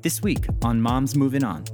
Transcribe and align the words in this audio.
This 0.00 0.22
week 0.22 0.46
on 0.62 0.80
Moms 0.80 1.16
Moving 1.16 1.42
On. 1.42 1.64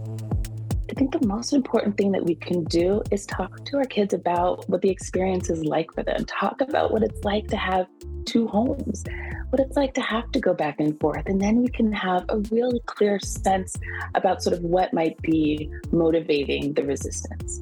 I 0.90 0.94
think 0.94 1.12
the 1.12 1.26
most 1.26 1.52
important 1.52 1.98
thing 1.98 2.10
that 2.12 2.24
we 2.24 2.36
can 2.36 2.64
do 2.64 3.02
is 3.10 3.26
talk 3.26 3.66
to 3.66 3.76
our 3.76 3.84
kids 3.84 4.14
about 4.14 4.66
what 4.66 4.80
the 4.80 4.88
experience 4.88 5.50
is 5.50 5.62
like 5.62 5.92
for 5.92 6.02
them. 6.02 6.24
Talk 6.24 6.62
about 6.62 6.90
what 6.90 7.02
it's 7.02 7.22
like 7.22 7.48
to 7.48 7.58
have 7.58 7.86
two 8.24 8.46
homes, 8.46 9.04
what 9.50 9.60
it's 9.60 9.76
like 9.76 9.92
to 9.94 10.00
have 10.00 10.32
to 10.32 10.40
go 10.40 10.54
back 10.54 10.76
and 10.80 10.98
forth. 11.00 11.26
And 11.26 11.38
then 11.38 11.60
we 11.60 11.68
can 11.68 11.92
have 11.92 12.24
a 12.30 12.38
really 12.50 12.80
clear 12.86 13.20
sense 13.20 13.76
about 14.14 14.42
sort 14.42 14.56
of 14.56 14.62
what 14.62 14.94
might 14.94 15.20
be 15.20 15.70
motivating 15.92 16.72
the 16.72 16.84
resistance. 16.84 17.60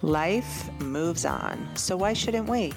Life 0.00 0.70
moves 0.80 1.26
on, 1.26 1.68
so 1.74 1.98
why 1.98 2.14
shouldn't 2.14 2.48
we? 2.48 2.72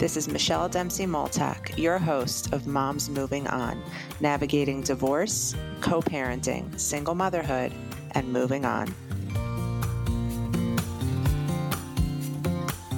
This 0.00 0.16
is 0.16 0.28
Michelle 0.28 0.66
Dempsey 0.66 1.04
Multack, 1.04 1.76
your 1.76 1.98
host 1.98 2.54
of 2.54 2.66
Moms 2.66 3.10
Moving 3.10 3.46
On, 3.48 3.82
navigating 4.18 4.80
divorce, 4.80 5.54
co 5.82 6.00
parenting, 6.00 6.80
single 6.80 7.14
motherhood, 7.14 7.74
and 8.12 8.32
moving 8.32 8.64
on. 8.64 8.94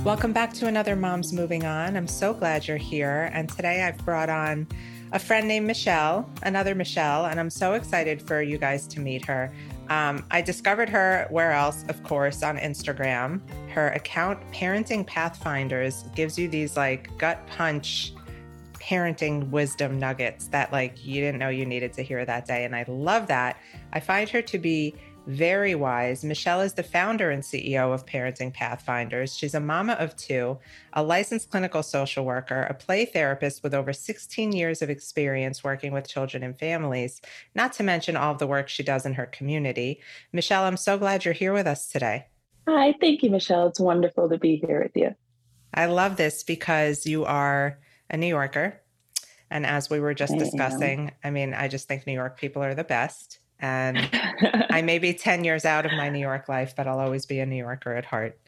Welcome 0.05 0.33
back 0.33 0.53
to 0.53 0.69
another 0.69 0.95
Moms 0.95 1.33
Moving 1.33 1.65
On. 1.65 1.97
I'm 1.97 2.07
so 2.07 2.33
glad 2.33 2.69
you're 2.69 2.77
here. 2.77 3.31
And 3.33 3.49
today 3.49 3.83
I've 3.83 3.99
brought 4.05 4.31
on 4.31 4.69
a 5.11 5.19
friend 5.19 5.49
named 5.49 5.67
Michelle, 5.67 6.31
another 6.45 6.77
Michelle, 6.77 7.27
and 7.27 7.41
I'm 7.41 7.51
so 7.51 7.73
excited 7.73 8.23
for 8.23 8.43
you 8.43 8.59
guys 8.59 8.87
to 8.87 9.01
meet 9.01 9.25
her. 9.25 9.53
Um, 9.93 10.25
I 10.31 10.41
discovered 10.41 10.89
her 10.89 11.27
where 11.29 11.53
else? 11.53 11.85
Of 11.91 12.03
course, 12.03 12.43
on 12.43 12.57
Instagram. 12.57 13.43
Her 13.69 13.89
account, 13.89 14.41
Parenting 14.51 15.07
Pathfinders, 15.07 16.05
gives 16.15 16.39
you 16.39 16.49
these 16.49 16.79
like 16.79 17.15
gut 17.19 17.47
punch 17.47 18.15
parenting 18.81 19.51
wisdom 19.51 19.99
nuggets 19.99 20.47
that 20.49 20.73
like 20.73 21.05
you 21.05 21.21
didn't 21.21 21.39
know 21.39 21.51
you 21.51 21.67
needed 21.67 21.93
to 21.93 22.03
hear 22.03 22.25
that 22.25 22.47
day. 22.47 22.65
And 22.65 22.75
I 22.75 22.87
love 22.89 23.27
that. 23.27 23.59
I 23.93 24.01
find 24.01 24.31
her 24.31 24.41
to 24.41 24.59
be 24.59 24.95
very 25.27 25.75
wise. 25.75 26.25
Michelle 26.25 26.61
is 26.61 26.75
the 26.75 26.83
founder 26.83 27.31
and 27.31 27.43
CEO 27.43 27.93
of 27.93 28.07
Parenting 28.07 28.53
Pathfinders. 28.53 29.37
She's 29.37 29.55
a 29.55 29.61
mama 29.61 29.93
of 29.95 30.17
two, 30.17 30.59
a 30.93 31.03
licensed 31.03 31.51
clinical 31.51 31.83
social 31.83 32.25
worker, 32.25 32.63
a 32.63 32.75
play 32.75 33.05
therapist 33.05 33.63
with 33.63 33.75
over 33.75 33.93
16 33.93 34.53
years 34.53 34.83
of 34.83 34.91
experience 34.91 35.63
working 35.63 35.93
with 35.93 36.09
children 36.09 36.43
and 36.43 36.59
families, 36.59 37.21
not 37.55 37.73
to 37.75 37.83
mention 37.83 38.17
all 38.17 38.33
of 38.33 38.39
the 38.39 38.47
work 38.47 38.69
she 38.69 38.83
does 38.83 39.07
in 39.07 39.15
her 39.15 39.27
community. 39.27 40.01
Michelle, 40.33 40.65
I'm 40.65 40.77
so 40.77 40.99
glad 40.99 41.25
you're 41.25 41.35
here 41.35 41.53
with 41.53 41.67
us 41.67 41.89
today. 41.89 42.27
Hi, 42.69 42.95
thank 43.01 43.23
you, 43.23 43.31
Michelle. 43.31 43.69
It's 43.69 43.81
wonderful 43.81 44.29
to 44.29 44.39
be 44.39 44.57
here 44.57 44.83
with 44.83 44.97
you. 44.97 45.15
I 45.75 45.87
love 45.87 46.17
this 46.17 46.43
because 46.43 47.07
you 47.07 47.25
are 47.25 47.79
a 48.11 48.17
New 48.17 48.27
Yorker. 48.27 48.81
And 49.51 49.67
as 49.67 49.91
we 49.91 50.01
were 50.01 50.15
just 50.15 50.37
discussing, 50.39 51.13
I 51.23 51.31
mean, 51.31 51.53
I 51.53 51.69
just 51.69 51.87
think 51.87 52.07
New 52.07 52.13
York 52.15 52.39
people 52.39 52.63
are 52.63 52.75
the 52.75 52.85
best. 52.85 53.39
And 53.63 54.11
I 54.71 54.83
may 54.83 54.99
be 54.99 55.15
10 55.15 55.45
years 55.45 55.65
out 55.65 55.87
of 55.87 55.93
my 55.93 56.11
New 56.11 56.19
York 56.19 56.49
life, 56.49 56.75
but 56.77 56.87
I'll 56.87 56.99
always 56.99 57.25
be 57.25 57.39
a 57.39 57.47
New 57.47 57.57
Yorker 57.57 57.95
at 57.95 58.05
heart. 58.05 58.39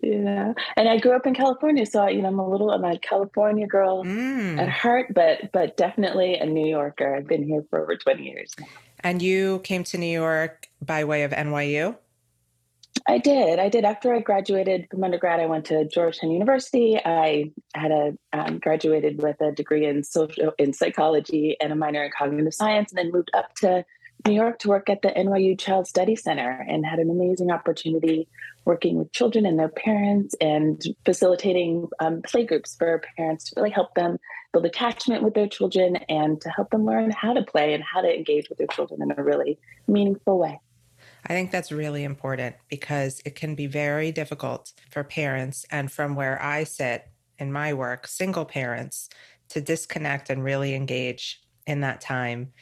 Yeah. 0.00 0.54
And 0.76 0.88
I 0.88 0.98
grew 0.98 1.14
up 1.14 1.26
in 1.26 1.34
California. 1.34 1.84
So, 1.84 2.08
you 2.08 2.22
know, 2.22 2.28
I'm 2.28 2.38
a 2.38 2.48
little, 2.48 2.70
I'm 2.70 2.84
a 2.84 2.98
California 2.98 3.66
girl 3.66 4.04
mm. 4.04 4.58
at 4.58 4.68
heart, 4.68 5.12
but, 5.14 5.52
but 5.52 5.76
definitely 5.76 6.36
a 6.36 6.46
New 6.46 6.66
Yorker. 6.66 7.16
I've 7.16 7.26
been 7.26 7.44
here 7.44 7.64
for 7.70 7.82
over 7.82 7.96
20 7.96 8.22
years. 8.22 8.54
And 9.00 9.20
you 9.20 9.60
came 9.60 9.84
to 9.84 9.98
New 9.98 10.06
York 10.06 10.68
by 10.80 11.04
way 11.04 11.24
of 11.24 11.32
NYU? 11.32 11.96
I 13.08 13.18
did. 13.18 13.58
I 13.58 13.68
did. 13.68 13.84
After 13.84 14.14
I 14.14 14.20
graduated 14.20 14.86
from 14.90 15.02
undergrad, 15.02 15.40
I 15.40 15.46
went 15.46 15.64
to 15.66 15.86
Georgetown 15.88 16.30
University. 16.30 16.98
I 17.04 17.50
had 17.74 17.90
a 17.90 18.12
um, 18.32 18.58
graduated 18.58 19.20
with 19.20 19.40
a 19.40 19.50
degree 19.50 19.86
in 19.86 20.04
social 20.04 20.52
in 20.58 20.72
psychology 20.72 21.56
and 21.60 21.72
a 21.72 21.76
minor 21.76 22.04
in 22.04 22.10
cognitive 22.16 22.54
science, 22.54 22.92
and 22.92 22.98
then 22.98 23.10
moved 23.10 23.30
up 23.34 23.54
to 23.56 23.84
New 24.26 24.34
York 24.34 24.60
to 24.60 24.68
work 24.68 24.88
at 24.88 25.02
the 25.02 25.08
NYU 25.08 25.58
Child 25.58 25.88
Study 25.88 26.14
Center 26.14 26.64
and 26.68 26.86
had 26.86 26.98
an 26.98 27.10
amazing 27.10 27.50
opportunity 27.50 28.28
working 28.64 28.96
with 28.96 29.10
children 29.12 29.44
and 29.44 29.58
their 29.58 29.68
parents 29.68 30.34
and 30.40 30.80
facilitating 31.04 31.88
um, 31.98 32.22
play 32.22 32.44
groups 32.44 32.76
for 32.76 33.02
parents 33.16 33.50
to 33.50 33.54
really 33.56 33.70
help 33.70 33.94
them 33.94 34.18
build 34.52 34.64
attachment 34.64 35.24
with 35.24 35.34
their 35.34 35.48
children 35.48 35.96
and 36.08 36.40
to 36.40 36.48
help 36.50 36.70
them 36.70 36.84
learn 36.84 37.10
how 37.10 37.32
to 37.32 37.42
play 37.42 37.74
and 37.74 37.82
how 37.82 38.00
to 38.00 38.14
engage 38.14 38.48
with 38.48 38.58
their 38.58 38.68
children 38.68 39.02
in 39.02 39.12
a 39.16 39.22
really 39.22 39.58
meaningful 39.88 40.38
way. 40.38 40.60
I 41.26 41.32
think 41.32 41.50
that's 41.50 41.72
really 41.72 42.04
important 42.04 42.56
because 42.68 43.20
it 43.24 43.34
can 43.34 43.54
be 43.54 43.66
very 43.66 44.12
difficult 44.12 44.72
for 44.90 45.02
parents 45.02 45.66
and 45.70 45.90
from 45.90 46.14
where 46.14 46.40
I 46.40 46.64
sit 46.64 47.08
in 47.38 47.52
my 47.52 47.74
work, 47.74 48.06
single 48.06 48.44
parents, 48.44 49.08
to 49.48 49.60
disconnect 49.60 50.30
and 50.30 50.44
really 50.44 50.74
engage 50.74 51.40
in 51.66 51.80
that 51.80 52.00
time 52.00 52.52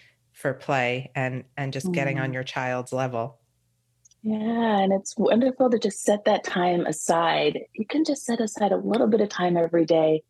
for 0.40 0.54
play 0.54 1.10
and 1.14 1.44
and 1.56 1.72
just 1.72 1.86
mm. 1.86 1.92
getting 1.92 2.18
on 2.18 2.30
mm. 2.30 2.34
your 2.34 2.42
child's 2.42 2.92
level 2.92 3.38
yeah 4.22 4.78
and 4.78 4.92
it's 4.92 5.14
wonderful 5.16 5.70
to 5.70 5.78
just 5.78 6.02
set 6.02 6.24
that 6.24 6.42
time 6.44 6.86
aside 6.86 7.60
you 7.74 7.86
can 7.86 8.04
just 8.04 8.24
set 8.24 8.40
aside 8.40 8.72
a 8.72 8.76
little 8.76 9.06
bit 9.06 9.20
of 9.20 9.28
time 9.28 9.56
every 9.56 9.84
day 9.84 10.22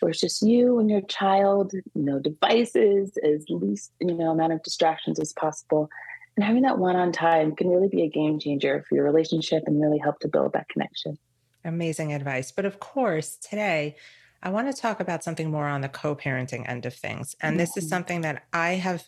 where 0.00 0.10
it's 0.10 0.20
just 0.20 0.42
you 0.42 0.78
and 0.78 0.90
your 0.90 1.00
child 1.02 1.72
no 1.94 2.18
devices 2.18 3.16
as 3.22 3.44
least 3.48 3.92
you 4.00 4.14
know 4.14 4.30
amount 4.30 4.52
of 4.52 4.62
distractions 4.62 5.20
as 5.20 5.32
possible 5.34 5.88
and 6.36 6.44
having 6.44 6.62
that 6.62 6.78
one-on 6.78 7.10
time 7.10 7.54
can 7.54 7.68
really 7.68 7.88
be 7.88 8.02
a 8.02 8.08
game 8.08 8.38
changer 8.38 8.84
for 8.88 8.94
your 8.94 9.04
relationship 9.04 9.62
and 9.66 9.80
really 9.80 9.98
help 9.98 10.18
to 10.20 10.28
build 10.28 10.52
that 10.52 10.68
connection 10.68 11.18
amazing 11.64 12.12
advice 12.12 12.52
but 12.52 12.64
of 12.64 12.80
course 12.80 13.36
today 13.36 13.96
I 14.42 14.50
want 14.50 14.72
to 14.72 14.80
talk 14.80 15.00
about 15.00 15.24
something 15.24 15.50
more 15.50 15.66
on 15.66 15.80
the 15.80 15.88
co 15.88 16.14
parenting 16.14 16.68
end 16.68 16.86
of 16.86 16.94
things. 16.94 17.34
And 17.40 17.58
this 17.58 17.76
is 17.76 17.84
mm-hmm. 17.84 17.88
something 17.88 18.20
that 18.20 18.44
I 18.52 18.74
have 18.74 19.04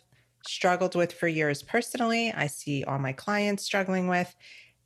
struggled 0.47 0.95
with 0.95 1.13
for 1.13 1.27
years 1.27 1.63
personally. 1.63 2.31
I 2.31 2.47
see 2.47 2.83
all 2.83 2.99
my 2.99 3.13
clients 3.13 3.63
struggling 3.63 4.07
with, 4.07 4.33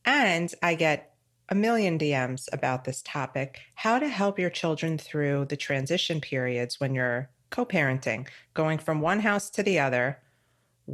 and 0.04 0.54
I 0.62 0.76
get 0.76 1.16
a 1.50 1.56
million 1.56 2.00
DMs 2.00 2.48
about 2.52 2.86
this 2.86 3.02
topic 3.04 3.60
how 3.76 4.00
to 4.00 4.08
help 4.08 4.40
your 4.40 4.50
children 4.50 4.98
through 4.98 5.46
the 5.46 5.58
transition 5.58 6.20
periods 6.20 6.80
when 6.80 6.96
you're 6.96 7.30
co 7.52 7.66
parenting, 7.66 8.28
going 8.54 8.78
from 8.80 9.02
one 9.02 9.20
house 9.20 9.50
to 9.52 9.64
the 9.64 9.80
other, 9.80 10.20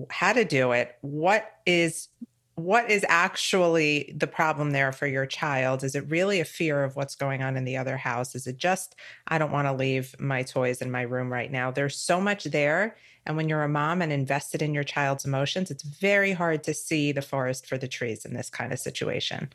how 0.09 0.33
to 0.33 0.45
do 0.45 0.71
it, 0.71 0.95
what 1.01 1.49
is 1.65 2.09
what 2.55 2.91
is 2.91 3.05
actually 3.07 4.13
the 4.15 4.27
problem 4.27 4.71
there 4.71 4.91
for 4.91 5.07
your 5.07 5.25
child? 5.25 5.83
Is 5.83 5.95
it 5.95 6.09
really 6.09 6.39
a 6.39 6.45
fear 6.45 6.83
of 6.83 6.95
what's 6.95 7.15
going 7.15 7.41
on 7.41 7.57
in 7.57 7.63
the 7.63 7.77
other 7.77 7.97
house? 7.97 8.35
Is 8.35 8.45
it 8.45 8.57
just, 8.57 8.95
I 9.27 9.37
don't 9.37 9.51
want 9.51 9.67
to 9.67 9.73
leave 9.73 10.15
my 10.19 10.43
toys 10.43 10.81
in 10.81 10.91
my 10.91 11.01
room 11.01 11.31
right 11.31 11.51
now? 11.51 11.71
There's 11.71 11.95
so 11.95 12.21
much 12.21 12.43
there. 12.43 12.97
And 13.25 13.37
when 13.37 13.49
you're 13.49 13.63
a 13.63 13.69
mom 13.69 14.01
and 14.01 14.11
invested 14.11 14.61
in 14.61 14.73
your 14.73 14.83
child's 14.83 15.25
emotions, 15.25 15.69
it's 15.69 15.83
very 15.83 16.33
hard 16.33 16.63
to 16.63 16.73
see 16.73 17.11
the 17.11 17.21
forest 17.21 17.67
for 17.67 17.77
the 17.77 17.87
trees 17.87 18.25
in 18.25 18.33
this 18.33 18.49
kind 18.49 18.73
of 18.73 18.79
situation. 18.79 19.51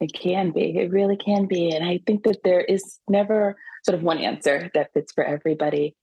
It 0.00 0.12
can 0.12 0.50
be. 0.50 0.76
It 0.76 0.90
really 0.90 1.16
can 1.16 1.46
be. 1.46 1.70
And 1.70 1.84
I 1.84 2.00
think 2.06 2.24
that 2.24 2.42
there 2.42 2.62
is 2.62 2.98
never 3.08 3.56
sort 3.84 3.96
of 3.96 4.02
one 4.02 4.18
answer 4.18 4.70
that 4.74 4.92
fits 4.92 5.12
for 5.12 5.24
everybody. 5.24 5.94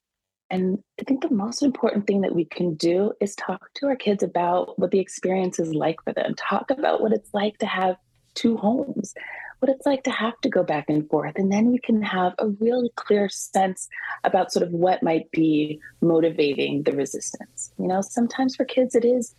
And 0.49 0.79
I 0.99 1.03
think 1.03 1.21
the 1.21 1.33
most 1.33 1.61
important 1.61 2.07
thing 2.07 2.21
that 2.21 2.35
we 2.35 2.45
can 2.45 2.75
do 2.75 3.13
is 3.21 3.35
talk 3.35 3.73
to 3.75 3.87
our 3.87 3.95
kids 3.95 4.23
about 4.23 4.77
what 4.79 4.91
the 4.91 4.99
experience 4.99 5.59
is 5.59 5.73
like 5.73 6.01
for 6.03 6.13
them. 6.13 6.35
Talk 6.35 6.71
about 6.71 7.01
what 7.01 7.13
it's 7.13 7.33
like 7.33 7.57
to 7.59 7.65
have 7.65 7.95
two 8.33 8.57
homes, 8.57 9.13
what 9.61 9.69
it's 9.69 9.85
like 9.85 10.03
to 10.03 10.11
have 10.11 10.39
to 10.41 10.49
go 10.49 10.63
back 10.63 10.85
and 10.89 11.07
forth. 11.07 11.33
And 11.35 11.51
then 11.51 11.71
we 11.71 11.77
can 11.77 12.01
have 12.01 12.33
a 12.39 12.47
really 12.47 12.89
clear 12.95 13.29
sense 13.29 13.87
about 14.23 14.51
sort 14.51 14.65
of 14.65 14.71
what 14.71 15.03
might 15.03 15.29
be 15.29 15.79
motivating 16.01 16.81
the 16.81 16.93
resistance. 16.93 17.71
You 17.77 17.87
know, 17.87 18.01
sometimes 18.01 18.55
for 18.55 18.65
kids, 18.65 18.95
it 18.95 19.05
is 19.05 19.35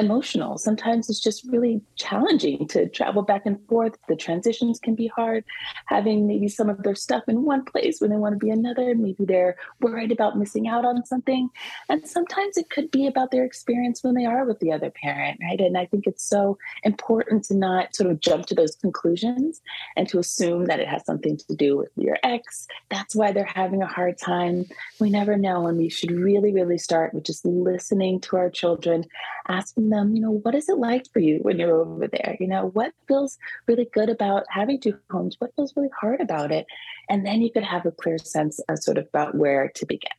emotional. 0.00 0.58
Sometimes 0.58 1.08
it's 1.08 1.20
just 1.20 1.44
mm-hmm. 1.44 1.52
really 1.52 1.80
challenging 1.96 2.66
to 2.68 2.88
travel 2.88 3.22
back 3.22 3.42
and 3.44 3.58
forth. 3.68 3.96
The 4.08 4.16
transitions 4.16 4.80
can 4.80 4.94
be 4.94 5.06
hard. 5.06 5.44
Having 5.86 6.26
maybe 6.26 6.48
some 6.48 6.68
of 6.68 6.82
their 6.82 6.94
stuff 6.94 7.22
in 7.28 7.44
one 7.44 7.64
place 7.64 8.00
when 8.00 8.10
they 8.10 8.16
want 8.16 8.32
to 8.32 8.44
be 8.44 8.50
another, 8.50 8.94
maybe 8.94 9.24
they're 9.24 9.56
worried 9.80 10.10
about 10.10 10.38
missing 10.38 10.66
out 10.66 10.84
on 10.84 11.04
something. 11.04 11.48
And 11.88 12.06
sometimes 12.06 12.56
it 12.56 12.70
could 12.70 12.90
be 12.90 13.06
about 13.06 13.30
their 13.30 13.44
experience 13.44 14.02
when 14.02 14.14
they 14.14 14.24
are 14.24 14.44
with 14.44 14.58
the 14.60 14.72
other 14.72 14.90
parent, 14.90 15.38
right? 15.42 15.60
And 15.60 15.76
I 15.76 15.86
think 15.86 16.06
it's 16.06 16.24
so 16.24 16.58
important 16.82 17.44
to 17.44 17.54
not 17.54 17.94
sort 17.94 18.10
of 18.10 18.20
jump 18.20 18.46
to 18.46 18.54
those 18.54 18.74
conclusions 18.76 19.60
and 19.96 20.08
to 20.08 20.18
assume 20.18 20.66
that 20.66 20.80
it 20.80 20.88
has 20.88 21.04
something 21.04 21.36
to 21.36 21.54
do 21.54 21.76
with 21.76 21.90
your 21.96 22.16
ex. 22.22 22.66
That's 22.90 23.14
why 23.14 23.32
they're 23.32 23.44
having 23.44 23.82
a 23.82 23.86
hard 23.86 24.18
time. 24.18 24.64
We 24.98 25.10
never 25.10 25.36
know. 25.36 25.66
And 25.66 25.78
we 25.78 25.88
should 25.88 26.10
really, 26.10 26.52
really 26.52 26.78
start 26.78 27.12
with 27.14 27.24
just 27.24 27.44
listening 27.44 28.20
to 28.22 28.36
our 28.36 28.50
children, 28.50 29.04
asking 29.48 29.89
asking 29.90 30.08
them, 30.08 30.14
you 30.14 30.22
know, 30.22 30.30
what 30.30 30.54
is 30.54 30.68
it 30.68 30.78
like 30.78 31.06
for 31.12 31.20
you 31.20 31.38
when 31.42 31.58
you're 31.58 31.80
over 31.80 32.08
there? 32.08 32.36
You 32.40 32.48
know, 32.48 32.70
what 32.72 32.92
feels 33.06 33.38
really 33.66 33.88
good 33.92 34.08
about 34.08 34.44
having 34.48 34.80
two 34.80 34.98
homes? 35.10 35.36
What 35.38 35.54
feels 35.56 35.74
really 35.76 35.90
hard 35.98 36.20
about 36.20 36.52
it? 36.52 36.66
And 37.08 37.26
then 37.26 37.42
you 37.42 37.50
could 37.50 37.64
have 37.64 37.86
a 37.86 37.90
clear 37.90 38.18
sense 38.18 38.60
of 38.68 38.78
sort 38.78 38.98
of 38.98 39.06
about 39.08 39.34
where 39.34 39.70
to 39.74 39.86
begin. 39.86 40.10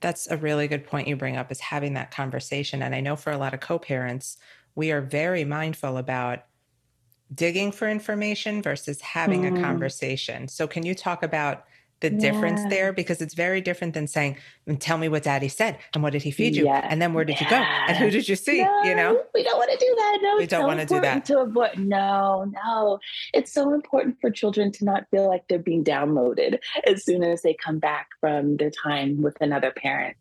That's 0.00 0.28
a 0.30 0.36
really 0.36 0.68
good 0.68 0.86
point 0.86 1.08
you 1.08 1.16
bring 1.16 1.36
up 1.36 1.50
is 1.50 1.60
having 1.60 1.94
that 1.94 2.10
conversation. 2.10 2.82
And 2.82 2.94
I 2.94 3.00
know 3.00 3.16
for 3.16 3.32
a 3.32 3.38
lot 3.38 3.54
of 3.54 3.60
co 3.60 3.78
parents, 3.78 4.36
we 4.74 4.92
are 4.92 5.00
very 5.00 5.44
mindful 5.44 5.96
about 5.96 6.44
digging 7.34 7.72
for 7.72 7.88
information 7.88 8.62
versus 8.62 9.00
having 9.00 9.42
mm. 9.42 9.58
a 9.58 9.62
conversation. 9.62 10.46
So, 10.46 10.68
can 10.68 10.84
you 10.84 10.94
talk 10.94 11.22
about 11.22 11.64
the 12.00 12.12
yeah. 12.12 12.18
difference 12.18 12.60
there 12.68 12.92
because 12.92 13.20
it's 13.20 13.34
very 13.34 13.60
different 13.60 13.94
than 13.94 14.06
saying, 14.06 14.36
mm, 14.66 14.76
"Tell 14.78 14.98
me 14.98 15.08
what 15.08 15.22
Daddy 15.22 15.48
said 15.48 15.78
and 15.94 16.02
what 16.02 16.12
did 16.12 16.22
he 16.22 16.30
feed 16.30 16.56
you, 16.56 16.64
yeah. 16.64 16.86
and 16.88 17.00
then 17.00 17.14
where 17.14 17.24
did 17.24 17.40
yeah. 17.40 17.44
you 17.44 17.50
go 17.50 17.56
and 17.56 17.96
who 17.96 18.10
did 18.10 18.28
you 18.28 18.36
see?" 18.36 18.62
No, 18.62 18.82
you 18.84 18.94
know, 18.94 19.22
we 19.34 19.42
don't 19.42 19.58
want 19.58 19.70
to 19.70 19.78
do 19.78 19.94
that. 19.96 20.18
No, 20.22 20.36
we 20.38 20.46
don't 20.46 20.62
so 20.62 20.66
want 20.66 20.80
to 20.80 20.86
do 20.86 21.00
that. 21.00 21.24
To 21.26 21.40
avoid, 21.40 21.78
no, 21.78 22.50
no, 22.64 22.98
it's 23.34 23.52
so 23.52 23.74
important 23.74 24.16
for 24.20 24.30
children 24.30 24.72
to 24.72 24.84
not 24.84 25.06
feel 25.10 25.28
like 25.28 25.46
they're 25.48 25.58
being 25.58 25.84
downloaded 25.84 26.58
as 26.86 27.04
soon 27.04 27.24
as 27.24 27.42
they 27.42 27.54
come 27.54 27.78
back 27.78 28.08
from 28.20 28.56
their 28.56 28.70
time 28.70 29.22
with 29.22 29.36
another 29.40 29.70
parent. 29.70 30.16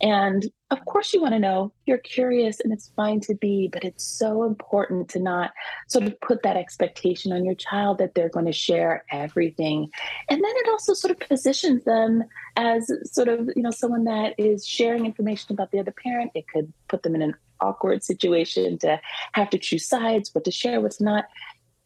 And 0.00 0.50
of 0.70 0.84
course, 0.84 1.14
you 1.14 1.22
want 1.22 1.32
to 1.32 1.38
know, 1.38 1.72
you're 1.86 1.98
curious, 1.98 2.60
and 2.60 2.72
it's 2.72 2.92
fine 2.94 3.20
to 3.20 3.34
be, 3.34 3.68
but 3.72 3.84
it's 3.84 4.04
so 4.04 4.44
important 4.44 5.08
to 5.10 5.18
not 5.18 5.52
sort 5.88 6.04
of 6.04 6.20
put 6.20 6.42
that 6.42 6.56
expectation 6.56 7.32
on 7.32 7.44
your 7.44 7.54
child 7.54 7.98
that 7.98 8.14
they're 8.14 8.28
going 8.28 8.46
to 8.46 8.52
share 8.52 9.04
everything. 9.10 9.90
And 10.28 10.44
then 10.44 10.52
it 10.56 10.68
also 10.68 10.92
sort 10.92 11.10
of 11.10 11.20
positions 11.20 11.84
them 11.84 12.24
as 12.56 12.90
sort 13.04 13.28
of, 13.28 13.48
you 13.56 13.62
know, 13.62 13.70
someone 13.70 14.04
that 14.04 14.34
is 14.38 14.66
sharing 14.66 15.06
information 15.06 15.52
about 15.52 15.70
the 15.70 15.78
other 15.78 15.94
parent. 16.04 16.32
It 16.34 16.46
could 16.52 16.72
put 16.88 17.02
them 17.02 17.14
in 17.14 17.22
an 17.22 17.34
awkward 17.60 18.04
situation 18.04 18.78
to 18.78 19.00
have 19.32 19.50
to 19.50 19.58
choose 19.58 19.88
sides, 19.88 20.34
what 20.34 20.44
to 20.44 20.50
share, 20.50 20.80
what's 20.80 21.00
not 21.00 21.24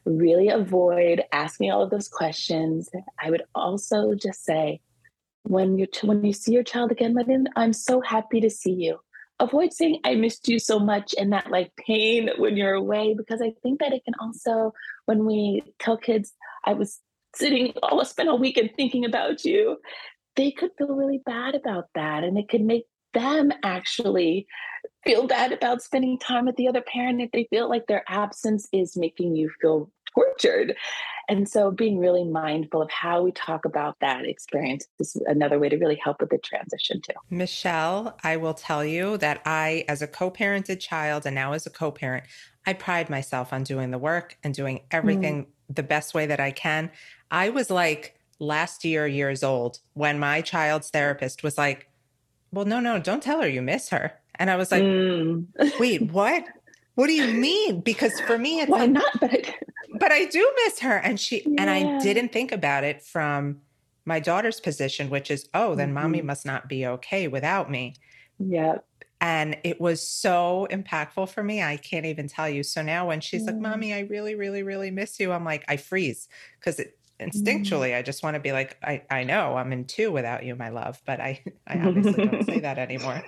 really 0.05 0.49
avoid 0.49 1.23
asking 1.32 1.70
all 1.70 1.82
of 1.82 1.90
those 1.90 2.08
questions. 2.08 2.90
I 3.23 3.31
would 3.31 3.44
also 3.55 4.14
just 4.14 4.44
say, 4.44 4.81
when 5.44 5.79
you 5.79 5.87
when 6.03 6.25
you 6.25 6.33
see 6.33 6.53
your 6.53 6.62
child 6.62 6.93
again, 6.93 7.15
Madin, 7.15 7.47
I'm 7.56 7.73
so 7.73 8.00
happy 8.00 8.41
to 8.41 8.50
see 8.50 8.73
you. 8.73 8.99
Avoid 9.41 9.73
saying 9.73 10.00
I 10.05 10.15
missed 10.15 10.49
you 10.49 10.59
so 10.59 10.79
much 10.79 11.15
and 11.19 11.33
that 11.33 11.50
like 11.50 11.73
pain 11.77 12.31
when 12.39 12.56
you're 12.56 12.75
away 12.75 13.15
because 13.17 13.41
I 13.43 13.53
think 13.62 13.81
that 13.81 13.93
it 13.93 14.05
can 14.05 14.15
also 14.21 14.73
when 15.06 15.25
we 15.25 15.62
tell 15.79 15.97
kids 15.97 16.33
I 16.65 16.75
was 16.75 17.00
sitting 17.35 17.73
all 17.83 18.05
spent 18.05 18.29
a 18.29 18.35
weekend 18.35 18.71
thinking 18.77 19.05
about 19.05 19.44
you, 19.44 19.79
they 20.37 20.50
could 20.50 20.71
feel 20.79 20.94
really 20.94 21.21
bad 21.25 21.55
about 21.55 21.87
that 21.94 22.25
and 22.25 22.39
it 22.39 22.49
could 22.49 22.62
make 22.62 22.85
them 23.15 23.53
actually 23.62 24.47
feel 25.05 25.27
bad 25.27 25.53
about 25.53 25.83
spending 25.83 26.19
time 26.19 26.47
with 26.47 26.56
the 26.56 26.69
other 26.69 26.83
parent 26.83 27.21
if 27.21 27.31
they 27.33 27.47
feel 27.50 27.69
like 27.69 27.87
their 27.87 28.05
absence 28.09 28.69
is 28.73 28.97
making 28.97 29.35
you 29.35 29.50
feel 29.61 29.91
tortured. 30.14 30.76
And 31.29 31.49
so 31.49 31.70
being 31.70 31.99
really 31.99 32.25
mindful 32.25 32.82
of 32.82 32.91
how 32.91 33.23
we 33.23 33.32
talk 33.32 33.64
about 33.64 33.97
that 34.00 34.25
experience 34.25 34.87
is 34.99 35.17
another 35.26 35.59
way 35.59 35.69
to 35.69 35.76
really 35.76 35.99
help 36.03 36.20
with 36.20 36.31
the 36.31 36.38
transition 36.38 37.00
too. 37.00 37.14
Michelle, 37.31 38.17
I 38.25 38.37
will 38.37 38.55
tell 38.55 38.85
you 38.85 39.17
that 39.19 39.41
I, 39.44 39.85
as 39.88 40.03
a 40.03 40.06
co 40.06 40.31
parented 40.31 40.81
child 40.81 41.25
and 41.25 41.35
now 41.35 41.53
as 41.53 41.67
a 41.67 41.70
co 41.70 41.91
parent, 41.91 42.25
I 42.67 42.73
pride 42.73 43.09
myself 43.09 43.53
on 43.53 43.62
doing 43.62 43.91
the 43.91 43.99
work 43.99 44.37
and 44.43 44.55
doing 44.55 44.81
everything 44.91 45.44
mm. 45.44 45.75
the 45.75 45.82
best 45.82 46.15
way 46.15 46.26
that 46.26 46.41
I 46.41 46.50
can. 46.50 46.91
I 47.31 47.49
was 47.49 47.70
like 47.70 48.19
last 48.38 48.85
year, 48.85 49.06
years 49.06 49.43
old, 49.43 49.79
when 49.94 50.19
my 50.19 50.41
child's 50.41 50.91
therapist 50.91 51.43
was 51.43 51.56
like, 51.56 51.88
Well, 52.53 52.65
no, 52.65 52.81
no, 52.81 52.99
don't 52.99 53.23
tell 53.23 53.41
her 53.41 53.49
you 53.49 53.62
miss 53.62 53.91
her. 53.91 54.12
And 54.37 54.50
I 54.50 54.56
was 54.56 54.73
like, 54.73 54.82
mm. 54.82 55.47
Wait, 55.79 56.03
what? 56.12 56.44
What 56.94 57.06
do 57.06 57.15
you 57.15 57.33
mean? 57.33 57.81
Because 57.81 58.21
for 58.21 58.37
me, 58.39 58.61
it's 58.61 58.71
why 58.71 58.81
like, 58.81 58.91
not? 58.91 59.21
But 59.21 59.33
I, 59.33 59.55
but 59.99 60.12
I 60.12 60.27
do 60.27 60.53
miss 60.65 60.81
her, 60.81 60.97
and 60.97 61.19
she 61.19 61.43
yeah. 61.43 61.56
and 61.59 61.71
I 61.71 61.99
didn't 62.03 62.33
think 62.33 62.53
about 62.53 62.85
it 62.85 63.03
from 63.03 63.61
my 64.05 64.21
daughter's 64.21 64.61
position, 64.61 65.11
which 65.11 65.31
is, 65.31 65.49
oh, 65.55 65.75
then 65.75 65.89
mm-hmm. 65.89 66.03
mommy 66.03 66.23
must 66.23 66.44
not 66.44 66.69
be 66.69 66.87
okay 66.87 67.29
without 67.29 67.71
me. 67.71 67.94
Yep. 68.39 68.85
And 69.21 69.56
it 69.62 69.81
was 69.81 70.06
so 70.06 70.67
impactful 70.71 71.29
for 71.29 71.44
me. 71.44 71.62
I 71.62 71.77
can't 71.77 72.06
even 72.06 72.27
tell 72.27 72.49
you. 72.49 72.65
So 72.65 72.83
now 72.83 73.06
when 73.06 73.21
she's 73.21 73.44
like, 73.44 73.56
Mommy, 73.56 73.94
I 73.94 74.00
really, 74.00 74.35
really, 74.35 74.65
really 74.65 74.91
miss 74.91 75.21
you, 75.21 75.31
I'm 75.31 75.44
like, 75.44 75.65
I 75.69 75.77
freeze 75.77 76.29
because 76.59 76.79
mm. 76.79 76.89
instinctually 77.21 77.91
mm. 77.91 77.99
I 77.99 78.03
just 78.03 78.25
want 78.25 78.35
to 78.35 78.41
be 78.41 78.50
like, 78.50 78.77
I, 78.83 79.03
I 79.09 79.23
know 79.23 79.56
I'm 79.56 79.73
in 79.73 79.85
two 79.85 80.11
without 80.11 80.44
you, 80.44 80.56
my 80.56 80.71
love, 80.71 81.00
but 81.06 81.21
I, 81.21 81.41
I 81.69 81.79
obviously 81.79 82.27
don't 82.27 82.44
say 82.44 82.61
that 82.62 82.79
anymore. 82.79 83.23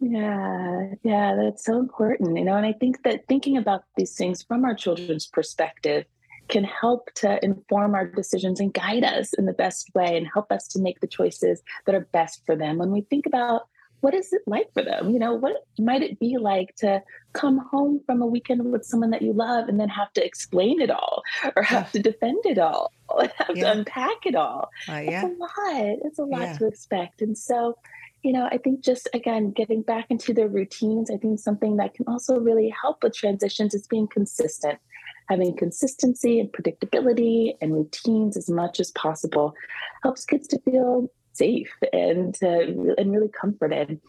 Yeah, 0.00 0.94
yeah, 1.02 1.34
that's 1.36 1.64
so 1.64 1.78
important, 1.78 2.36
you 2.36 2.44
know. 2.44 2.56
And 2.56 2.66
I 2.66 2.72
think 2.72 3.02
that 3.04 3.26
thinking 3.28 3.56
about 3.56 3.84
these 3.96 4.14
things 4.14 4.42
from 4.42 4.64
our 4.64 4.74
children's 4.74 5.26
perspective 5.26 6.04
can 6.48 6.64
help 6.64 7.12
to 7.14 7.42
inform 7.44 7.94
our 7.94 8.06
decisions 8.06 8.60
and 8.60 8.72
guide 8.72 9.04
us 9.04 9.32
in 9.32 9.46
the 9.46 9.52
best 9.52 9.90
way 9.94 10.16
and 10.16 10.28
help 10.32 10.52
us 10.52 10.68
to 10.68 10.80
make 10.80 11.00
the 11.00 11.06
choices 11.06 11.62
that 11.86 11.94
are 11.94 12.08
best 12.12 12.42
for 12.46 12.54
them. 12.54 12.78
When 12.78 12.92
we 12.92 13.00
think 13.02 13.26
about 13.26 13.62
what 14.00 14.14
is 14.14 14.32
it 14.32 14.42
like 14.46 14.72
for 14.74 14.82
them, 14.82 15.10
you 15.10 15.18
know, 15.18 15.34
what 15.34 15.64
might 15.78 16.02
it 16.02 16.20
be 16.20 16.36
like 16.36 16.74
to 16.76 17.02
come 17.32 17.58
home 17.58 18.00
from 18.06 18.22
a 18.22 18.26
weekend 18.26 18.70
with 18.70 18.84
someone 18.84 19.10
that 19.10 19.22
you 19.22 19.32
love 19.32 19.68
and 19.68 19.80
then 19.80 19.88
have 19.88 20.12
to 20.12 20.24
explain 20.24 20.80
it 20.80 20.90
all 20.90 21.22
or 21.56 21.62
have 21.62 21.90
to 21.92 21.98
defend 21.98 22.44
it 22.44 22.58
all 22.58 22.92
or 23.08 23.22
have 23.22 23.56
yeah. 23.56 23.64
to 23.64 23.78
unpack 23.78 24.26
it 24.26 24.36
all? 24.36 24.68
Uh, 24.88 24.98
yeah. 24.98 25.24
It's 25.26 25.34
a 25.34 25.38
lot. 25.38 25.98
It's 26.04 26.18
a 26.18 26.24
lot 26.24 26.40
yeah. 26.42 26.58
to 26.58 26.66
expect. 26.66 27.22
And 27.22 27.36
so 27.36 27.78
you 28.26 28.32
know, 28.32 28.48
I 28.50 28.58
think 28.58 28.80
just 28.80 29.08
again, 29.14 29.52
getting 29.52 29.82
back 29.82 30.06
into 30.10 30.34
their 30.34 30.48
routines, 30.48 31.12
I 31.12 31.16
think 31.16 31.38
something 31.38 31.76
that 31.76 31.94
can 31.94 32.06
also 32.08 32.40
really 32.40 32.74
help 32.82 33.04
with 33.04 33.14
transitions 33.14 33.72
is 33.72 33.86
being 33.86 34.08
consistent. 34.08 34.80
Having 35.28 35.56
consistency 35.56 36.40
and 36.40 36.52
predictability 36.52 37.56
and 37.60 37.72
routines 37.72 38.36
as 38.36 38.50
much 38.50 38.80
as 38.80 38.90
possible 38.92 39.54
helps 40.02 40.24
kids 40.24 40.48
to 40.48 40.58
feel 40.62 41.08
safe 41.34 41.72
and 41.92 42.36
uh, 42.42 42.94
and 42.98 43.12
really 43.12 43.28
comforted, 43.28 44.00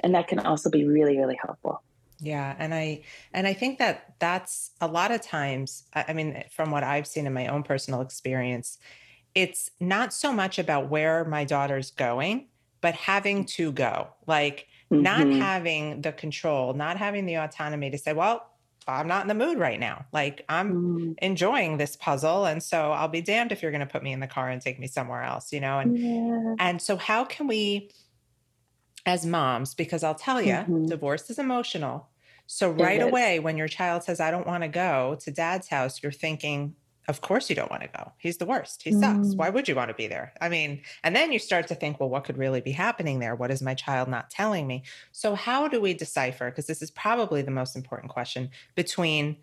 and 0.00 0.14
that 0.14 0.26
can 0.26 0.38
also 0.38 0.70
be 0.70 0.86
really 0.86 1.18
really 1.18 1.38
helpful. 1.44 1.82
Yeah, 2.18 2.56
and 2.58 2.72
I 2.72 3.02
and 3.34 3.46
I 3.46 3.52
think 3.52 3.78
that 3.78 4.14
that's 4.18 4.70
a 4.80 4.86
lot 4.86 5.10
of 5.10 5.20
times. 5.20 5.84
I 5.94 6.14
mean, 6.14 6.44
from 6.50 6.70
what 6.70 6.82
I've 6.82 7.06
seen 7.06 7.26
in 7.26 7.34
my 7.34 7.48
own 7.48 7.62
personal 7.62 8.00
experience, 8.00 8.78
it's 9.34 9.70
not 9.80 10.14
so 10.14 10.32
much 10.32 10.58
about 10.58 10.88
where 10.88 11.26
my 11.26 11.44
daughter's 11.44 11.90
going 11.90 12.46
but 12.86 12.94
having 12.94 13.44
to 13.44 13.72
go, 13.72 14.06
like 14.28 14.68
mm-hmm. 14.92 15.02
not 15.02 15.26
having 15.26 16.02
the 16.02 16.12
control, 16.12 16.72
not 16.72 16.96
having 16.96 17.26
the 17.26 17.34
autonomy 17.34 17.90
to 17.90 17.98
say, 17.98 18.12
well, 18.12 18.48
I'm 18.86 19.08
not 19.08 19.22
in 19.22 19.26
the 19.26 19.34
mood 19.34 19.58
right 19.58 19.80
now. 19.80 20.06
Like 20.12 20.44
I'm 20.48 20.72
mm. 20.72 21.14
enjoying 21.20 21.78
this 21.78 21.96
puzzle. 21.96 22.44
And 22.44 22.62
so 22.62 22.92
I'll 22.92 23.08
be 23.08 23.22
damned 23.22 23.50
if 23.50 23.60
you're 23.60 23.72
going 23.72 23.80
to 23.80 23.92
put 23.92 24.04
me 24.04 24.12
in 24.12 24.20
the 24.20 24.28
car 24.28 24.48
and 24.48 24.62
take 24.62 24.78
me 24.78 24.86
somewhere 24.86 25.24
else, 25.24 25.52
you 25.52 25.58
know? 25.58 25.80
And, 25.80 25.98
yeah. 25.98 26.54
and 26.60 26.80
so 26.80 26.96
how 26.96 27.24
can 27.24 27.48
we, 27.48 27.90
as 29.04 29.26
moms, 29.26 29.74
because 29.74 30.04
I'll 30.04 30.14
tell 30.14 30.40
you, 30.40 30.52
mm-hmm. 30.52 30.86
divorce 30.86 31.28
is 31.28 31.40
emotional. 31.40 32.08
So 32.46 32.70
right 32.70 33.02
away, 33.02 33.40
when 33.40 33.56
your 33.56 33.66
child 33.66 34.04
says, 34.04 34.20
I 34.20 34.30
don't 34.30 34.46
want 34.46 34.62
to 34.62 34.68
go 34.68 35.18
to 35.22 35.32
dad's 35.32 35.66
house, 35.66 36.04
you're 36.04 36.12
thinking, 36.12 36.76
of 37.08 37.20
course 37.20 37.48
you 37.48 37.56
don't 37.56 37.70
want 37.70 37.82
to 37.82 37.88
go. 37.88 38.12
He's 38.18 38.38
the 38.38 38.46
worst. 38.46 38.82
He 38.82 38.92
sucks. 38.92 39.28
Mm. 39.28 39.36
Why 39.36 39.48
would 39.48 39.68
you 39.68 39.74
want 39.74 39.88
to 39.88 39.94
be 39.94 40.08
there? 40.08 40.32
I 40.40 40.48
mean, 40.48 40.82
and 41.04 41.14
then 41.14 41.32
you 41.32 41.38
start 41.38 41.68
to 41.68 41.74
think, 41.74 42.00
well, 42.00 42.08
what 42.08 42.24
could 42.24 42.36
really 42.36 42.60
be 42.60 42.72
happening 42.72 43.20
there? 43.20 43.34
What 43.34 43.50
is 43.50 43.62
my 43.62 43.74
child 43.74 44.08
not 44.08 44.30
telling 44.30 44.66
me? 44.66 44.82
So, 45.12 45.34
how 45.34 45.68
do 45.68 45.80
we 45.80 45.94
decipher? 45.94 46.50
Because 46.50 46.66
this 46.66 46.82
is 46.82 46.90
probably 46.90 47.42
the 47.42 47.50
most 47.50 47.76
important 47.76 48.10
question 48.10 48.50
between 48.74 49.36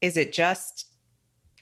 is 0.00 0.16
it 0.16 0.32
just 0.32 0.86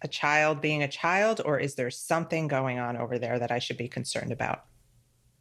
a 0.02 0.08
child 0.08 0.60
being 0.60 0.82
a 0.82 0.88
child, 0.88 1.40
or 1.44 1.58
is 1.58 1.74
there 1.74 1.90
something 1.90 2.48
going 2.48 2.78
on 2.78 2.96
over 2.96 3.18
there 3.18 3.38
that 3.38 3.50
I 3.50 3.58
should 3.58 3.76
be 3.76 3.88
concerned 3.88 4.32
about? 4.32 4.64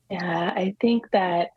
Yeah, 0.09 0.53
I 0.55 0.75
think 0.81 1.11
that 1.11 1.51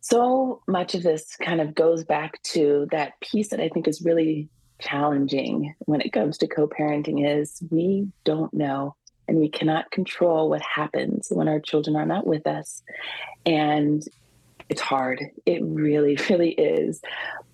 so 0.00 0.62
much 0.66 0.94
of 0.94 1.02
this 1.02 1.36
kind 1.36 1.60
of 1.60 1.74
goes 1.74 2.04
back 2.04 2.42
to 2.42 2.86
that 2.90 3.12
piece 3.20 3.48
that 3.48 3.60
I 3.60 3.68
think 3.68 3.88
is 3.88 4.02
really 4.02 4.48
challenging 4.80 5.74
when 5.80 6.00
it 6.00 6.12
comes 6.12 6.38
to 6.38 6.46
co-parenting 6.46 7.26
is 7.26 7.62
we 7.70 8.08
don't 8.24 8.52
know 8.54 8.94
and 9.26 9.38
we 9.38 9.48
cannot 9.48 9.90
control 9.90 10.48
what 10.48 10.62
happens 10.62 11.28
when 11.30 11.48
our 11.48 11.60
children 11.60 11.96
are 11.96 12.06
not 12.06 12.26
with 12.26 12.46
us. 12.46 12.82
And 13.44 14.02
it's 14.68 14.80
hard. 14.80 15.22
It 15.44 15.62
really 15.62 16.18
really 16.30 16.50
is. 16.50 17.00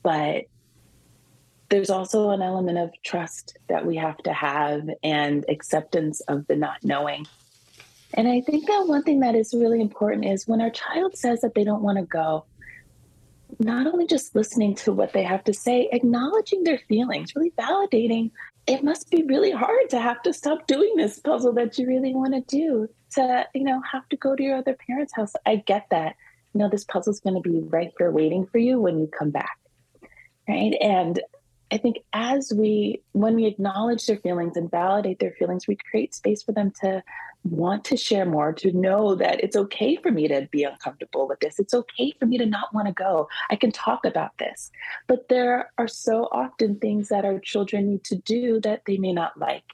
But 0.03 0.45
there's 1.69 1.91
also 1.91 2.31
an 2.31 2.43
element 2.43 2.79
of 2.79 2.91
trust 3.05 3.57
that 3.69 3.85
we 3.85 3.97
have 3.97 4.19
to 4.19 4.33
have 4.33 4.89
and 5.03 5.45
acceptance 5.49 6.21
of 6.23 6.47
the 6.47 6.57
not 6.57 6.85
knowing. 6.85 7.27
And 8.17 8.29
i 8.29 8.41
think 8.43 8.69
that 8.69 8.87
one 8.87 9.03
thing 9.03 9.21
that 9.21 9.35
is 9.35 9.53
really 9.53 9.81
important 9.81 10.25
is 10.25 10.47
when 10.47 10.61
our 10.61 10.71
child 10.71 11.17
says 11.17 11.41
that 11.41 11.55
they 11.55 11.65
don't 11.65 11.83
want 11.83 11.99
to 11.99 12.05
go 12.05 12.45
not 13.59 13.87
only 13.87 14.07
just 14.07 14.35
listening 14.35 14.75
to 14.77 14.93
what 14.93 15.13
they 15.13 15.23
have 15.23 15.45
to 15.45 15.55
say, 15.55 15.89
acknowledging 15.93 16.65
their 16.65 16.79
feelings, 16.89 17.35
really 17.35 17.53
validating. 17.59 18.31
It 18.67 18.83
must 18.83 19.11
be 19.11 19.23
really 19.23 19.51
hard 19.51 19.91
to 19.91 20.01
have 20.01 20.23
to 20.23 20.33
stop 20.33 20.67
doing 20.67 20.95
this 20.97 21.19
puzzle 21.19 21.53
that 21.55 21.79
you 21.79 21.87
really 21.87 22.15
want 22.15 22.35
to 22.35 22.41
do, 22.41 22.89
to, 23.13 23.47
you 23.55 23.65
know, 23.65 23.81
have 23.91 24.09
to 24.09 24.17
go 24.17 24.35
to 24.35 24.43
your 24.43 24.57
other 24.57 24.77
parents' 24.87 25.15
house. 25.15 25.33
I 25.45 25.57
get 25.57 25.87
that. 25.91 26.17
You 26.55 26.61
know, 26.61 26.69
this 26.69 26.85
puzzle's 26.85 27.21
going 27.21 27.35
to 27.35 27.49
be 27.49 27.61
right 27.61 27.93
here 27.99 28.11
waiting 28.11 28.47
for 28.47 28.59
you 28.59 28.81
when 28.81 28.99
you 28.99 29.07
come 29.07 29.31
back. 29.31 29.59
Right. 30.49 30.75
And 30.81 31.21
I 31.73 31.79
think 31.79 31.97
as 32.13 32.53
we, 32.55 33.03
when 33.13 33.35
we 33.35 33.47
acknowledge 33.47 34.07
their 34.07 34.19
feelings 34.19 34.57
and 34.57 34.71
validate 34.71 35.19
their 35.19 35.33
feelings, 35.33 35.67
we 35.67 35.77
create 35.91 36.15
space 36.15 36.43
for 36.43 36.53
them 36.53 36.73
to 36.83 37.03
want 37.45 37.85
to 37.85 37.97
share 37.97 38.25
more, 38.25 38.53
to 38.55 38.73
know 38.73 39.15
that 39.15 39.43
it's 39.45 39.57
okay 39.57 39.97
for 39.97 40.11
me 40.11 40.27
to 40.29 40.49
be 40.51 40.65
uncomfortable 40.65 41.29
with 41.29 41.41
this. 41.41 41.59
It's 41.59 41.75
okay 41.75 42.13
for 42.19 42.27
me 42.27 42.39
to 42.39 42.47
not 42.47 42.73
want 42.75 42.89
to 42.89 42.93
go. 42.93 43.29
I 43.51 43.57
can 43.57 43.71
talk 43.71 44.05
about 44.05 44.37
this. 44.39 44.71
But 45.07 45.29
there 45.29 45.71
are 45.79 45.89
so 45.89 46.29
often 46.33 46.77
things 46.77 47.09
that 47.11 47.25
our 47.25 47.39
children 47.39 47.91
need 47.91 48.05
to 48.05 48.17
do 48.17 48.61
that 48.61 48.83
they 48.87 48.97
may 48.97 49.13
not 49.13 49.39
like, 49.39 49.65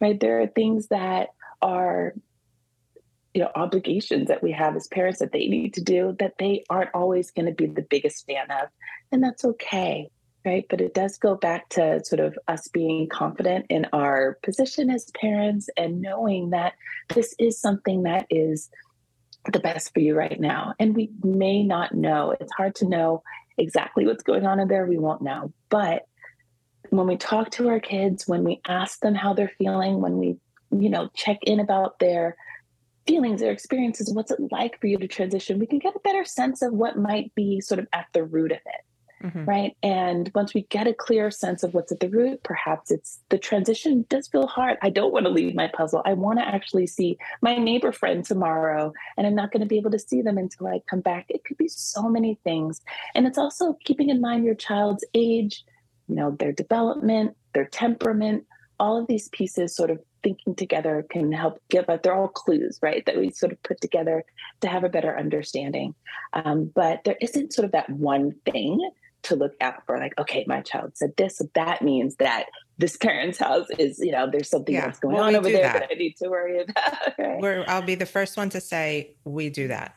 right? 0.00 0.18
There 0.18 0.40
are 0.40 0.48
things 0.48 0.88
that 0.88 1.28
are 1.62 2.14
you 3.34 3.40
know 3.40 3.50
obligations 3.54 4.26
that 4.28 4.42
we 4.42 4.50
have 4.50 4.74
as 4.74 4.88
parents 4.88 5.20
that 5.20 5.30
they 5.30 5.46
need 5.46 5.74
to 5.74 5.80
do 5.80 6.16
that 6.18 6.34
they 6.38 6.64
aren't 6.68 6.90
always 6.94 7.30
going 7.30 7.46
to 7.46 7.52
be 7.52 7.66
the 7.66 7.82
biggest 7.82 8.26
fan 8.26 8.50
of 8.50 8.68
and 9.12 9.22
that's 9.22 9.44
okay 9.44 10.10
right? 10.44 10.64
But 10.68 10.80
it 10.80 10.94
does 10.94 11.18
go 11.18 11.34
back 11.34 11.68
to 11.70 12.02
sort 12.04 12.20
of 12.20 12.38
us 12.48 12.68
being 12.68 13.08
confident 13.08 13.66
in 13.68 13.86
our 13.92 14.38
position 14.42 14.90
as 14.90 15.10
parents 15.20 15.68
and 15.76 16.00
knowing 16.00 16.50
that 16.50 16.74
this 17.14 17.34
is 17.38 17.60
something 17.60 18.04
that 18.04 18.26
is 18.30 18.70
the 19.52 19.60
best 19.60 19.92
for 19.92 20.00
you 20.00 20.14
right 20.14 20.40
now. 20.40 20.74
And 20.78 20.94
we 20.94 21.10
may 21.22 21.62
not 21.62 21.94
know. 21.94 22.34
It's 22.40 22.52
hard 22.56 22.74
to 22.76 22.88
know 22.88 23.22
exactly 23.58 24.06
what's 24.06 24.22
going 24.22 24.46
on 24.46 24.60
in 24.60 24.68
there. 24.68 24.86
We 24.86 24.98
won't 24.98 25.22
know. 25.22 25.52
But 25.68 26.06
when 26.90 27.06
we 27.06 27.16
talk 27.16 27.50
to 27.50 27.68
our 27.68 27.80
kids 27.80 28.26
when 28.26 28.44
we 28.44 28.60
ask 28.66 29.00
them 29.00 29.14
how 29.14 29.32
they're 29.32 29.52
feeling 29.58 30.00
when 30.00 30.18
we 30.18 30.36
you 30.70 30.90
know 30.90 31.08
check 31.14 31.38
in 31.42 31.60
about 31.60 31.98
their 31.98 32.36
feelings 33.06 33.40
their 33.40 33.52
experiences 33.52 34.12
what's 34.12 34.30
it 34.30 34.40
like 34.50 34.78
for 34.80 34.86
you 34.86 34.98
to 34.98 35.08
transition 35.08 35.58
we 35.58 35.66
can 35.66 35.78
get 35.78 35.94
a 35.94 36.00
better 36.00 36.24
sense 36.24 36.62
of 36.62 36.72
what 36.72 36.98
might 36.98 37.34
be 37.34 37.60
sort 37.60 37.78
of 37.78 37.86
at 37.92 38.06
the 38.12 38.22
root 38.22 38.52
of 38.52 38.58
it 38.58 38.84
mm-hmm. 39.22 39.44
right? 39.44 39.76
And 39.82 40.30
once 40.34 40.54
we 40.54 40.62
get 40.62 40.86
a 40.86 40.94
clear 40.94 41.30
sense 41.30 41.62
of 41.62 41.74
what's 41.74 41.92
at 41.92 42.00
the 42.00 42.08
root 42.08 42.42
perhaps 42.42 42.90
it's 42.90 43.20
the 43.28 43.38
transition 43.38 44.04
does 44.08 44.28
feel 44.28 44.46
hard. 44.46 44.78
I 44.82 44.90
don't 44.90 45.12
want 45.12 45.26
to 45.26 45.30
leave 45.30 45.54
my 45.54 45.68
puzzle. 45.68 46.02
I 46.04 46.14
want 46.14 46.38
to 46.38 46.46
actually 46.46 46.86
see 46.86 47.18
my 47.42 47.56
neighbor 47.56 47.92
friend 47.92 48.24
tomorrow 48.24 48.92
and 49.16 49.26
i'm 49.26 49.34
not 49.34 49.52
going 49.52 49.60
to 49.60 49.66
be 49.66 49.78
able 49.78 49.90
to 49.90 49.98
see 49.98 50.22
them 50.22 50.38
until 50.38 50.66
i 50.66 50.80
come 50.88 51.00
back. 51.00 51.26
It 51.28 51.44
could 51.44 51.58
be 51.58 51.68
so 51.68 52.08
many 52.08 52.38
things. 52.44 52.80
And 53.14 53.26
it's 53.26 53.38
also 53.38 53.76
keeping 53.84 54.10
in 54.10 54.20
mind 54.20 54.44
your 54.44 54.54
child's 54.54 55.04
age 55.14 55.64
you 56.08 56.16
know 56.16 56.32
their 56.38 56.52
development 56.52 57.36
their 57.52 57.66
temperament. 57.66 58.44
All 58.78 58.98
of 58.98 59.06
these 59.06 59.28
pieces 59.28 59.76
sort 59.76 59.90
of 59.90 60.00
thinking 60.22 60.54
together 60.54 61.04
can 61.10 61.32
help 61.32 61.60
give 61.68 61.88
us 61.88 62.00
they're 62.02 62.14
all 62.14 62.28
clues 62.28 62.78
right 62.82 63.04
that 63.06 63.16
we 63.16 63.30
sort 63.30 63.52
of 63.52 63.62
put 63.62 63.80
together 63.80 64.24
to 64.60 64.68
have 64.68 64.84
a 64.84 64.88
better 64.88 65.18
understanding. 65.18 65.94
Um, 66.32 66.70
but 66.74 67.04
there 67.04 67.16
isn't 67.20 67.52
sort 67.52 67.64
of 67.64 67.72
that 67.72 67.90
one 67.90 68.32
thing 68.44 68.90
to 69.22 69.36
look 69.36 69.54
out 69.60 69.84
for 69.86 69.98
like 69.98 70.18
okay 70.18 70.44
my 70.46 70.60
child 70.60 70.96
said 70.96 71.12
this 71.16 71.38
so 71.38 71.48
that 71.54 71.82
means 71.82 72.16
that 72.16 72.46
this 72.78 72.96
parent's 72.96 73.38
house 73.38 73.66
is 73.78 73.98
you 73.98 74.12
know 74.12 74.28
there's 74.30 74.48
something 74.48 74.74
yeah. 74.74 74.86
that's 74.86 74.98
going 74.98 75.14
well, 75.14 75.24
on 75.24 75.36
over 75.36 75.50
there 75.50 75.62
that. 75.62 75.80
that. 75.80 75.88
i 75.90 75.94
need 75.94 76.16
to 76.16 76.28
worry 76.28 76.60
about 76.68 77.18
right? 77.18 77.40
We're, 77.40 77.64
i'll 77.68 77.82
be 77.82 77.94
the 77.94 78.06
first 78.06 78.36
one 78.36 78.50
to 78.50 78.60
say 78.60 79.14
we 79.24 79.50
do 79.50 79.68
that 79.68 79.94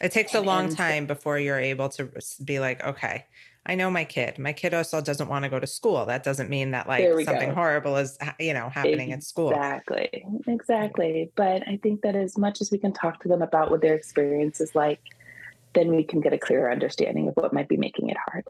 it 0.00 0.12
takes 0.12 0.34
a 0.34 0.40
long 0.40 0.74
time 0.74 1.06
before 1.06 1.38
you're 1.38 1.58
able 1.58 1.88
to 1.90 2.10
be 2.44 2.58
like 2.58 2.84
okay 2.84 3.26
I 3.66 3.74
know 3.74 3.90
my 3.90 4.04
kid. 4.04 4.38
My 4.38 4.52
kid 4.54 4.72
also 4.72 5.00
doesn't 5.02 5.28
want 5.28 5.44
to 5.44 5.50
go 5.50 5.60
to 5.60 5.66
school. 5.66 6.06
That 6.06 6.22
doesn't 6.22 6.48
mean 6.48 6.70
that 6.70 6.88
like 6.88 7.04
something 7.24 7.50
go. 7.50 7.54
horrible 7.54 7.96
is 7.96 8.16
you 8.38 8.54
know 8.54 8.70
happening 8.70 9.12
exactly. 9.12 9.12
at 9.12 9.22
school. 9.22 9.50
Exactly. 9.50 10.24
Exactly. 10.46 11.32
But 11.36 11.68
I 11.68 11.78
think 11.82 12.00
that 12.00 12.16
as 12.16 12.38
much 12.38 12.62
as 12.62 12.70
we 12.70 12.78
can 12.78 12.92
talk 12.92 13.22
to 13.22 13.28
them 13.28 13.42
about 13.42 13.70
what 13.70 13.82
their 13.82 13.94
experience 13.94 14.60
is 14.60 14.74
like, 14.74 15.00
then 15.74 15.94
we 15.94 16.04
can 16.04 16.20
get 16.20 16.32
a 16.32 16.38
clearer 16.38 16.70
understanding 16.70 17.28
of 17.28 17.34
what 17.34 17.52
might 17.52 17.68
be 17.68 17.76
making 17.76 18.08
it 18.08 18.16
hard. 18.26 18.44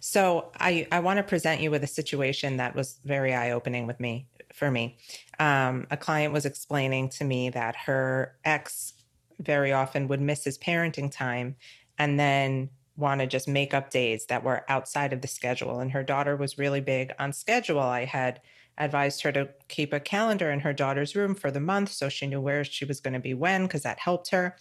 So 0.00 0.50
I 0.58 0.86
I 0.90 1.00
want 1.00 1.18
to 1.18 1.22
present 1.22 1.60
you 1.60 1.70
with 1.70 1.84
a 1.84 1.88
situation 1.88 2.56
that 2.56 2.74
was 2.74 2.98
very 3.04 3.34
eye 3.34 3.52
opening 3.52 3.86
with 3.86 4.00
me 4.00 4.26
for 4.52 4.70
me. 4.70 4.96
Um, 5.38 5.86
a 5.90 5.96
client 5.96 6.32
was 6.32 6.44
explaining 6.44 7.10
to 7.10 7.24
me 7.24 7.50
that 7.50 7.76
her 7.76 8.36
ex 8.44 8.94
very 9.38 9.72
often 9.72 10.08
would 10.08 10.20
miss 10.20 10.44
his 10.44 10.58
parenting 10.58 11.10
time 11.10 11.56
and 11.98 12.18
then 12.18 12.70
want 12.96 13.20
to 13.20 13.26
just 13.26 13.48
make 13.48 13.72
up 13.72 13.90
days 13.90 14.26
that 14.26 14.44
were 14.44 14.64
outside 14.68 15.12
of 15.12 15.22
the 15.22 15.28
schedule. 15.28 15.80
And 15.80 15.92
her 15.92 16.02
daughter 16.02 16.36
was 16.36 16.58
really 16.58 16.80
big 16.80 17.12
on 17.18 17.32
schedule. 17.32 17.80
I 17.80 18.04
had 18.04 18.40
advised 18.76 19.22
her 19.22 19.32
to 19.32 19.48
keep 19.68 19.92
a 19.92 20.00
calendar 20.00 20.50
in 20.50 20.60
her 20.60 20.72
daughter's 20.72 21.14
room 21.14 21.34
for 21.34 21.50
the 21.50 21.60
month 21.60 21.90
so 21.92 22.08
she 22.08 22.26
knew 22.26 22.40
where 22.40 22.64
she 22.64 22.84
was 22.84 23.00
going 23.00 23.14
to 23.14 23.20
be 23.20 23.34
when, 23.34 23.62
because 23.62 23.82
that 23.82 23.98
helped 23.98 24.30
her. 24.30 24.56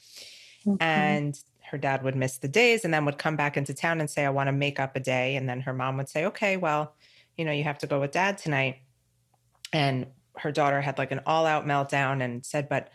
Mm-hmm. 0.65 0.81
And 0.81 1.39
her 1.71 1.77
dad 1.77 2.03
would 2.03 2.15
miss 2.15 2.37
the 2.37 2.47
days 2.47 2.85
and 2.85 2.93
then 2.93 3.05
would 3.05 3.17
come 3.17 3.35
back 3.35 3.57
into 3.57 3.73
town 3.73 3.99
and 3.99 4.09
say, 4.09 4.25
I 4.25 4.29
want 4.29 4.47
to 4.47 4.51
make 4.51 4.79
up 4.79 4.95
a 4.95 4.99
day. 4.99 5.35
And 5.35 5.47
then 5.47 5.61
her 5.61 5.73
mom 5.73 5.97
would 5.97 6.09
say, 6.09 6.25
Okay, 6.25 6.57
well, 6.57 6.93
you 7.37 7.45
know, 7.45 7.51
you 7.51 7.63
have 7.63 7.79
to 7.79 7.87
go 7.87 7.99
with 7.99 8.11
dad 8.11 8.37
tonight. 8.37 8.77
And 9.71 10.07
her 10.37 10.51
daughter 10.51 10.81
had 10.81 10.97
like 10.97 11.11
an 11.11 11.21
all 11.25 11.45
out 11.45 11.65
meltdown 11.65 12.23
and 12.23 12.45
said, 12.45 12.69
But, 12.69 12.89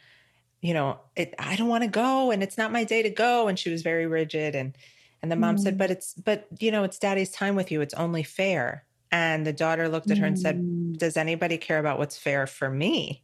you 0.61 0.75
know, 0.75 1.01
it, 1.17 1.35
I 1.39 1.57
don't 1.57 1.69
want 1.69 1.85
to 1.85 1.91
go 1.91 2.31
and 2.31 2.43
it's 2.43 2.59
not 2.59 2.73
my 2.73 2.85
day 2.85 3.03
to 3.03 3.11
go. 3.11 3.49
And 3.49 3.59
she 3.59 3.71
was 3.71 3.83
very 3.83 4.07
rigid. 4.07 4.55
And 4.55 4.77
and 5.25 5.33
the 5.33 5.37
mom 5.37 5.57
mm. 5.57 5.61
said, 5.61 5.79
but 5.79 5.91
it's, 5.91 6.13
but 6.13 6.47
you 6.59 6.71
know, 6.71 6.85
it's 6.85 6.99
daddy's 6.99 7.31
time 7.31 7.57
with 7.57 7.73
you. 7.73 7.81
It's 7.81 7.95
only 7.95 8.23
fair. 8.23 8.85
And 9.11 9.47
the 9.47 9.55
daughter 9.55 9.89
looked 9.89 10.11
at 10.11 10.19
her 10.19 10.27
and 10.27 10.39
said, 10.39 10.61
mm. 10.61 10.99
does 10.99 11.17
anybody 11.17 11.57
care 11.57 11.79
about 11.79 11.99
what's 11.99 12.19
fair 12.19 12.47
for 12.47 12.69
me? 12.69 13.23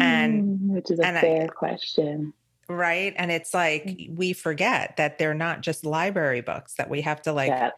And, 0.00 0.44
mm, 0.44 0.74
which 0.74 0.90
is 0.90 0.98
a 0.98 1.02
fair 1.02 1.42
I, 1.42 1.46
question. 1.48 2.32
Right. 2.68 3.14
And 3.16 3.30
it's 3.30 3.54
like, 3.54 3.84
mm. 3.84 4.16
we 4.16 4.32
forget 4.32 4.96
that 4.96 5.18
they're 5.18 5.34
not 5.34 5.60
just 5.60 5.84
library 5.84 6.40
books 6.40 6.74
that 6.74 6.90
we 6.90 7.02
have 7.02 7.22
to 7.22 7.32
like, 7.32 7.48
yeah 7.48 7.70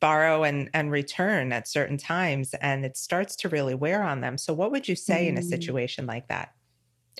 borrow 0.00 0.42
and 0.42 0.68
and 0.74 0.90
return 0.90 1.52
at 1.52 1.68
certain 1.68 1.96
times 1.96 2.54
and 2.54 2.84
it 2.84 2.96
starts 2.96 3.36
to 3.36 3.48
really 3.48 3.72
wear 3.72 4.02
on 4.02 4.20
them 4.20 4.36
so 4.36 4.52
what 4.52 4.72
would 4.72 4.88
you 4.88 4.96
say 4.96 5.26
mm. 5.26 5.28
in 5.28 5.38
a 5.38 5.42
situation 5.42 6.06
like 6.06 6.26
that 6.26 6.50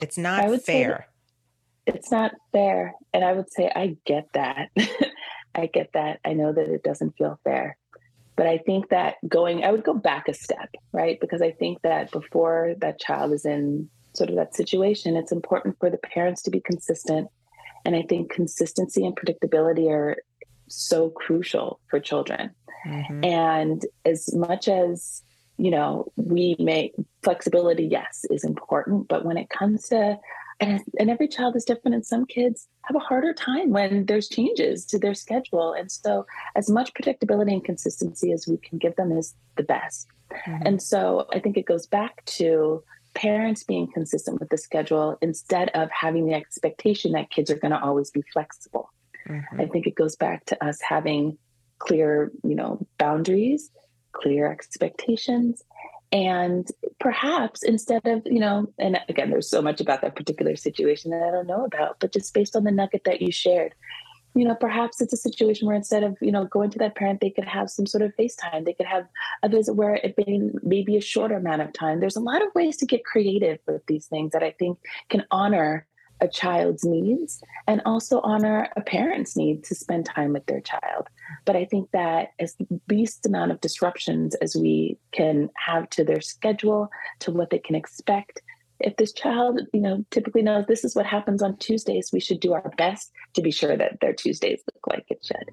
it's 0.03 0.19
not 0.19 0.61
fair 0.63 1.07
it's 1.87 2.11
not 2.11 2.33
fair 2.51 2.93
and 3.15 3.25
i 3.25 3.33
would 3.33 3.49
say 3.53 3.71
i 3.77 3.97
get 4.05 4.27
that 4.35 4.69
I 5.55 5.67
get 5.67 5.91
that. 5.95 6.21
I 6.25 6.33
know 6.33 6.53
that 6.53 6.69
it 6.69 6.83
doesn't 6.83 7.17
feel 7.17 7.39
fair. 7.45 7.77
But 8.37 8.47
I 8.47 8.59
think 8.59 8.89
that 8.89 9.17
going, 9.29 9.63
I 9.63 9.71
would 9.71 9.85
go 9.85 9.95
back 9.95 10.29
a 10.29 10.35
step, 10.35 10.71
right? 10.93 11.19
Because 11.21 11.43
I 11.43 11.53
think 11.53 11.83
that 11.83 12.11
before 12.11 12.75
that 12.79 12.99
child 12.99 13.33
is 13.33 13.45
in 13.45 13.91
sort 14.15 14.31
of 14.31 14.37
that 14.37 14.55
situation, 14.55 15.17
it's 15.17 15.33
important 15.33 15.79
for 15.79 15.91
the 15.91 15.99
parents 15.99 16.43
to 16.43 16.51
be 16.51 16.61
consistent. 16.61 17.29
And 17.85 17.97
I 17.97 18.03
think 18.03 18.31
consistency 18.31 19.05
and 19.05 19.17
predictability 19.17 19.91
are 19.91 20.17
so 20.69 21.11
crucial 21.11 21.81
for 21.89 22.01
children. 22.01 22.51
Mm-hmm. 22.87 23.25
And 23.25 23.87
as 24.05 24.35
much 24.35 24.69
as, 24.69 25.23
you 25.57 25.71
know, 25.71 26.11
we 26.17 26.57
make 26.59 26.95
flexibility, 27.23 27.85
yes, 27.85 28.25
is 28.31 28.45
important. 28.45 29.09
But 29.09 29.25
when 29.25 29.37
it 29.37 29.49
comes 29.51 29.89
to 29.89 30.19
and, 30.61 30.81
and 30.99 31.11
every 31.11 31.29
child 31.29 31.57
is 31.57 31.65
different 31.65 31.95
and 31.95 32.07
some 32.07 32.25
kids 32.25 32.69
have 32.83 32.97
a 32.97 33.01
harder 33.01 33.33
time 33.33 33.71
when 33.71 34.07
there's 34.07 34.29
changes 34.29 34.85
to 34.87 34.99
their 34.99 35.15
schedule 35.15 35.73
and 35.73 35.91
so 35.91 36.25
as 36.55 36.71
much 36.71 36.93
predictability 36.95 37.53
and 37.53 37.65
consistency 37.65 38.33
as 38.33 38.47
we 38.47 38.57
can 38.59 38.79
give 38.79 38.95
them 38.97 39.11
is 39.13 39.35
the 39.57 39.63
best 39.63 40.07
mm-hmm. 40.31 40.67
and 40.67 40.83
so 40.83 41.27
i 41.33 41.39
think 41.39 41.57
it 41.57 41.67
goes 41.67 41.87
back 41.87 42.25
to 42.27 42.83
parents 43.15 43.65
being 43.65 43.91
consistent 43.93 44.41
with 44.41 44.49
the 44.49 44.59
schedule 44.59 45.19
instead 45.21 45.71
of 45.75 45.91
having 45.91 46.27
the 46.27 46.35
expectation 46.35 47.13
that 47.13 47.31
kids 47.31 47.51
are 47.51 47.59
going 47.59 47.73
to 47.73 47.83
always 47.83 48.11
be 48.11 48.23
flexible 48.33 48.91
mm-hmm. 49.29 49.61
i 49.61 49.67
think 49.67 49.87
it 49.87 49.95
goes 49.95 50.17
back 50.17 50.45
to 50.47 50.65
us 50.65 50.81
having 50.81 51.37
clear 51.79 52.31
you 52.45 52.55
know 52.55 52.85
boundaries 52.99 53.71
clear 54.13 54.51
expectations 54.51 55.63
and 56.13 56.69
perhaps 57.01 57.63
instead 57.63 58.07
of 58.07 58.23
you 58.27 58.39
know 58.39 58.67
and 58.79 58.99
again 59.09 59.31
there's 59.31 59.49
so 59.49 59.63
much 59.63 59.81
about 59.81 60.03
that 60.03 60.15
particular 60.15 60.55
situation 60.55 61.11
that 61.11 61.23
i 61.23 61.31
don't 61.31 61.47
know 61.47 61.65
about 61.65 61.99
but 61.99 62.13
just 62.13 62.33
based 62.35 62.55
on 62.55 62.65
the 62.65 62.71
nugget 62.71 63.03
that 63.05 63.23
you 63.23 63.33
shared 63.33 63.75
you 64.35 64.45
know 64.45 64.55
perhaps 64.55 65.01
it's 65.01 65.13
a 65.13 65.17
situation 65.17 65.67
where 65.67 65.77
instead 65.77 66.03
of 66.03 66.17
you 66.21 66.33
know 66.33 66.45
going 66.45 66.71
to 66.71 66.79
that 66.79 66.95
parent 66.95 67.21
they 67.21 67.31
could 67.31 67.45
have 67.45 67.71
some 67.71 67.87
sort 67.87 68.03
of 68.03 68.13
facetime 68.17 68.65
they 68.65 68.73
could 68.73 68.87
have 68.87 69.07
a 69.43 69.49
visit 69.49 69.75
where 69.75 69.95
it 69.95 70.15
may, 70.19 70.41
may 70.63 70.83
be 70.83 70.97
a 70.97 71.01
shorter 71.01 71.37
amount 71.37 71.63
of 71.63 71.73
time 71.73 72.01
there's 72.01 72.17
a 72.17 72.21
lot 72.21 72.43
of 72.43 72.49
ways 72.55 72.77
to 72.77 72.87
get 72.87 73.05
creative 73.05 73.59
with 73.67 73.85
these 73.87 74.07
things 74.07 74.33
that 74.33 74.43
i 74.43 74.51
think 74.59 74.79
can 75.09 75.25
honor 75.31 75.87
a 76.23 76.29
child's 76.29 76.85
needs 76.85 77.43
and 77.67 77.83
also 77.85 78.21
honor 78.21 78.69
a 78.77 78.81
parent's 78.81 79.37
need 79.37 79.65
to 79.65 79.75
spend 79.75 80.07
time 80.07 80.33
with 80.33 80.47
their 80.47 80.61
child. 80.61 81.09
But 81.45 81.57
I 81.57 81.65
think 81.65 81.91
that 81.91 82.29
as 82.39 82.57
least 82.89 83.27
amount 83.27 83.51
of 83.51 83.61
disruptions 83.61 84.37
as 84.37 84.55
we 84.55 84.97
can 85.11 85.51
have 85.57 85.91
to 85.91 86.05
their 86.05 86.21
schedule, 86.21 86.89
to 87.21 87.33
what 87.33 87.51
they 87.51 87.59
can 87.59 87.75
expect. 87.75 88.41
If 88.83 88.97
this 88.97 89.13
child, 89.13 89.61
you 89.73 89.81
know, 89.81 90.05
typically 90.11 90.43
knows 90.43 90.67
this 90.67 90.85
is 90.85 90.97
what 90.97 91.07
happens 91.07 91.43
on 91.43 91.57
Tuesdays, 91.57 92.11
we 92.13 92.21
should 92.21 92.41
do 92.41 92.53
our 92.53 92.73
best 92.77 93.13
to 93.35 93.43
be 93.43 93.53
sure 93.53 93.77
that 93.77 93.99
their 94.01 94.13
Tuesdays 94.13 94.63
look 94.75 94.87
like 94.89 95.07
it 95.09 95.25
should. 95.25 95.51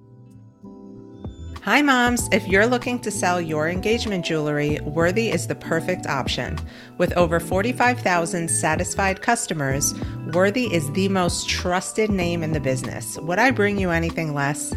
Hi, 1.63 1.81
moms. 1.83 2.27
If 2.31 2.47
you're 2.47 2.65
looking 2.65 2.99
to 3.01 3.11
sell 3.11 3.39
your 3.39 3.69
engagement 3.69 4.25
jewelry, 4.25 4.79
Worthy 4.81 5.29
is 5.29 5.45
the 5.45 5.55
perfect 5.55 6.07
option. 6.07 6.57
With 6.97 7.13
over 7.13 7.39
45,000 7.39 8.49
satisfied 8.49 9.21
customers, 9.21 9.93
Worthy 10.33 10.73
is 10.73 10.91
the 10.93 11.09
most 11.09 11.47
trusted 11.47 12.09
name 12.09 12.41
in 12.41 12.53
the 12.53 12.59
business. 12.59 13.19
Would 13.19 13.37
I 13.39 13.51
bring 13.51 13.77
you 13.77 13.91
anything 13.91 14.33
less? 14.33 14.73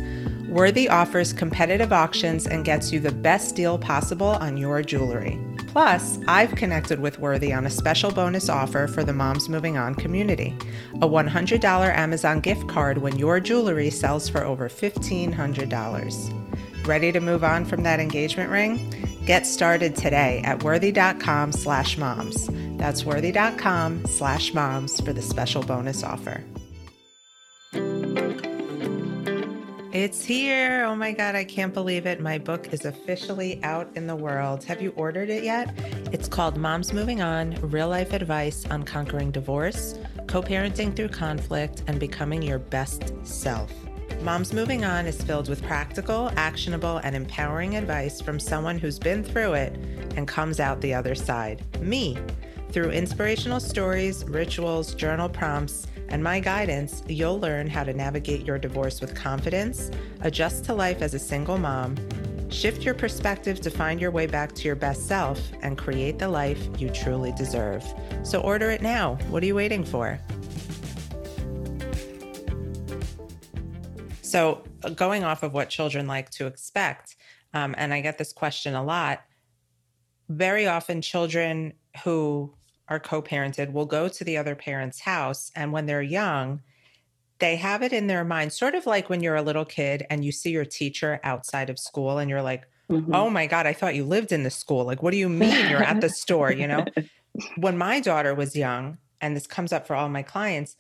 Worthy 0.49 0.89
offers 0.89 1.33
competitive 1.33 1.93
auctions 1.95 2.47
and 2.47 2.65
gets 2.65 2.93
you 2.93 3.01
the 3.01 3.13
best 3.13 3.57
deal 3.57 3.79
possible 3.79 4.27
on 4.27 4.59
your 4.59 4.83
jewelry. 4.83 5.41
Plus, 5.73 6.21
I've 6.29 6.55
connected 6.55 7.01
with 7.01 7.19
Worthy 7.19 7.51
on 7.51 7.65
a 7.65 7.71
special 7.71 8.13
bonus 8.13 8.51
offer 8.51 8.87
for 8.87 9.03
the 9.03 9.15
Moms 9.15 9.49
Moving 9.49 9.79
On 9.79 9.95
community 9.95 10.55
a 10.97 11.09
$100 11.09 11.65
Amazon 11.97 12.41
gift 12.41 12.69
card 12.69 12.99
when 12.99 13.19
your 13.19 13.41
jewelry 13.41 13.89
sells 13.89 14.29
for 14.29 14.45
over 14.45 14.69
$1,500. 14.69 16.87
Ready 16.87 17.13
to 17.13 17.21
move 17.21 17.43
on 17.43 17.65
from 17.65 17.85
that 17.85 18.01
engagement 18.01 18.51
ring? 18.51 19.17
Get 19.25 19.47
started 19.47 19.97
today 19.97 20.43
at 20.45 20.63
worthy.com 20.63 21.53
slash 21.53 21.97
moms. 21.97 22.51
That's 22.77 23.07
worthy.com 23.07 24.05
slash 24.07 24.53
moms 24.53 25.01
for 25.01 25.15
the 25.15 25.23
special 25.23 25.63
bonus 25.63 26.03
offer. 26.03 26.45
It's 30.03 30.25
here. 30.25 30.85
Oh 30.85 30.97
my 30.97 31.13
God, 31.13 31.37
I 31.37 31.45
can't 31.45 31.73
believe 31.73 32.07
it. 32.07 32.19
My 32.21 32.37
book 32.37 32.73
is 32.75 32.87
officially 32.87 33.63
out 33.63 33.89
in 33.95 34.09
the 34.09 34.17
world. 34.17 34.65
Have 34.65 34.83
you 34.83 34.93
ordered 34.97 35.31
it 35.31 35.45
yet? 35.45 35.73
It's 36.11 36.27
called 36.27 36.57
Moms 36.57 36.93
Moving 36.93 37.23
On 37.23 37.55
Real 37.71 37.89
Life 37.89 38.13
Advice 38.13 38.67
on 38.67 38.83
Conquering 38.83 39.31
Divorce, 39.31 39.95
Co 40.27 40.43
parenting 40.43 40.97
through 40.97 41.11
conflict, 41.11 41.85
and 41.87 42.01
becoming 42.01 42.43
your 42.43 42.59
best 42.59 43.13
self. 43.25 43.73
Moms 44.23 44.53
Moving 44.53 44.85
On 44.85 45.07
is 45.07 45.23
filled 45.23 45.49
with 45.49 45.63
practical, 45.63 46.33
actionable, 46.35 46.97
and 47.05 47.15
empowering 47.15 47.77
advice 47.77 48.21
from 48.21 48.41
someone 48.41 48.81
who's 48.81 48.99
been 48.99 49.23
through 49.23 49.53
it 49.53 49.77
and 50.17 50.27
comes 50.27 50.59
out 50.59 50.81
the 50.81 50.93
other 50.93 51.15
side 51.15 51.63
me. 51.81 52.19
Through 52.71 52.91
inspirational 52.91 53.61
stories, 53.61 54.25
rituals, 54.25 54.97
journal 54.97 55.29
prompts, 55.29 55.87
and 56.13 56.23
my 56.23 56.41
guidance, 56.41 57.03
you'll 57.09 57.41
learn 57.41 57.67
how 57.69 57.85
to 57.85 57.95
navigate 57.95 58.47
your 58.47 58.59
divorce 58.59 59.01
with 59.01 59.15
confidence, 59.15 59.91
adjust 60.21 60.65
to 60.67 60.75
life 60.75 61.01
as 61.01 61.15
a 61.15 61.19
single 61.19 61.57
mom, 61.57 61.97
shift 62.51 62.83
your 62.83 62.93
perspective 62.93 63.63
to 63.63 63.71
find 63.71 63.99
your 63.99 64.11
way 64.11 64.27
back 64.27 64.53
to 64.53 64.65
your 64.65 64.77
best 64.77 65.09
self, 65.09 65.41
and 65.63 65.79
create 65.79 66.19
the 66.19 66.29
life 66.29 66.69
you 66.79 66.91
truly 66.91 67.33
deserve. 67.33 67.83
So 68.25 68.41
order 68.43 68.71
it 68.71 68.83
now. 68.83 69.15
What 69.31 69.43
are 69.43 69.47
you 69.47 69.55
waiting 69.55 69.85
for? 69.85 70.21
So, 74.21 74.63
uh, 74.85 74.91
going 74.91 75.25
off 75.25 75.43
of 75.43 75.55
what 75.55 75.71
children 75.71 76.07
like 76.07 76.29
to 76.33 76.47
expect, 76.47 77.17
um, 77.55 77.75
and 77.79 77.93
I 77.93 78.03
get 78.03 78.19
this 78.19 78.35
question 78.35 78.75
a 78.75 78.85
lot, 78.85 79.23
very 80.29 80.67
often 80.67 81.01
children 81.01 81.73
who 82.05 82.55
are 82.93 83.01
co-parented 83.01 83.73
will 83.73 83.87
go 83.87 84.07
to 84.07 84.23
the 84.23 84.37
other 84.37 84.55
parent's 84.55 85.01
house 85.01 85.51
and 85.57 85.73
when 85.73 85.87
they're 85.87 86.03
young 86.03 86.61
they 87.39 87.57
have 87.57 87.83
it 87.83 87.93
in 87.93 88.07
their 88.07 88.23
mind 88.23 88.53
sort 88.53 88.75
of 88.75 88.85
like 88.85 89.09
when 89.09 89.23
you're 89.23 89.35
a 89.35 89.43
little 89.43 89.65
kid 89.65 90.07
and 90.11 90.25
you 90.25 90.31
see 90.31 90.51
your 90.51 90.65
teacher 90.65 91.19
outside 91.25 91.71
of 91.71 91.79
school 91.79 92.19
and 92.19 92.29
you're 92.29 92.43
like 92.43 92.69
mm-hmm. 92.91 93.15
oh 93.15 93.31
my 93.31 93.47
god 93.47 93.67
i 93.67 93.73
thought 93.73 93.95
you 93.95 94.05
lived 94.05 94.31
in 94.31 94.43
the 94.43 94.51
school 94.51 94.85
like 94.85 95.03
what 95.03 95.11
do 95.11 95.17
you 95.17 95.29
mean 95.29 95.71
you're 95.71 95.83
at 95.83 96.03
the 96.03 96.11
store 96.11 96.53
you 96.53 96.67
know 96.67 96.85
when 97.57 97.79
my 97.79 97.99
daughter 97.99 98.35
was 98.35 98.55
young 98.55 98.99
and 99.23 99.35
this 99.35 99.47
comes 99.47 99.73
up 99.73 99.87
for 99.87 99.97
all 99.97 100.11
my 100.11 100.23
clients 100.23 100.77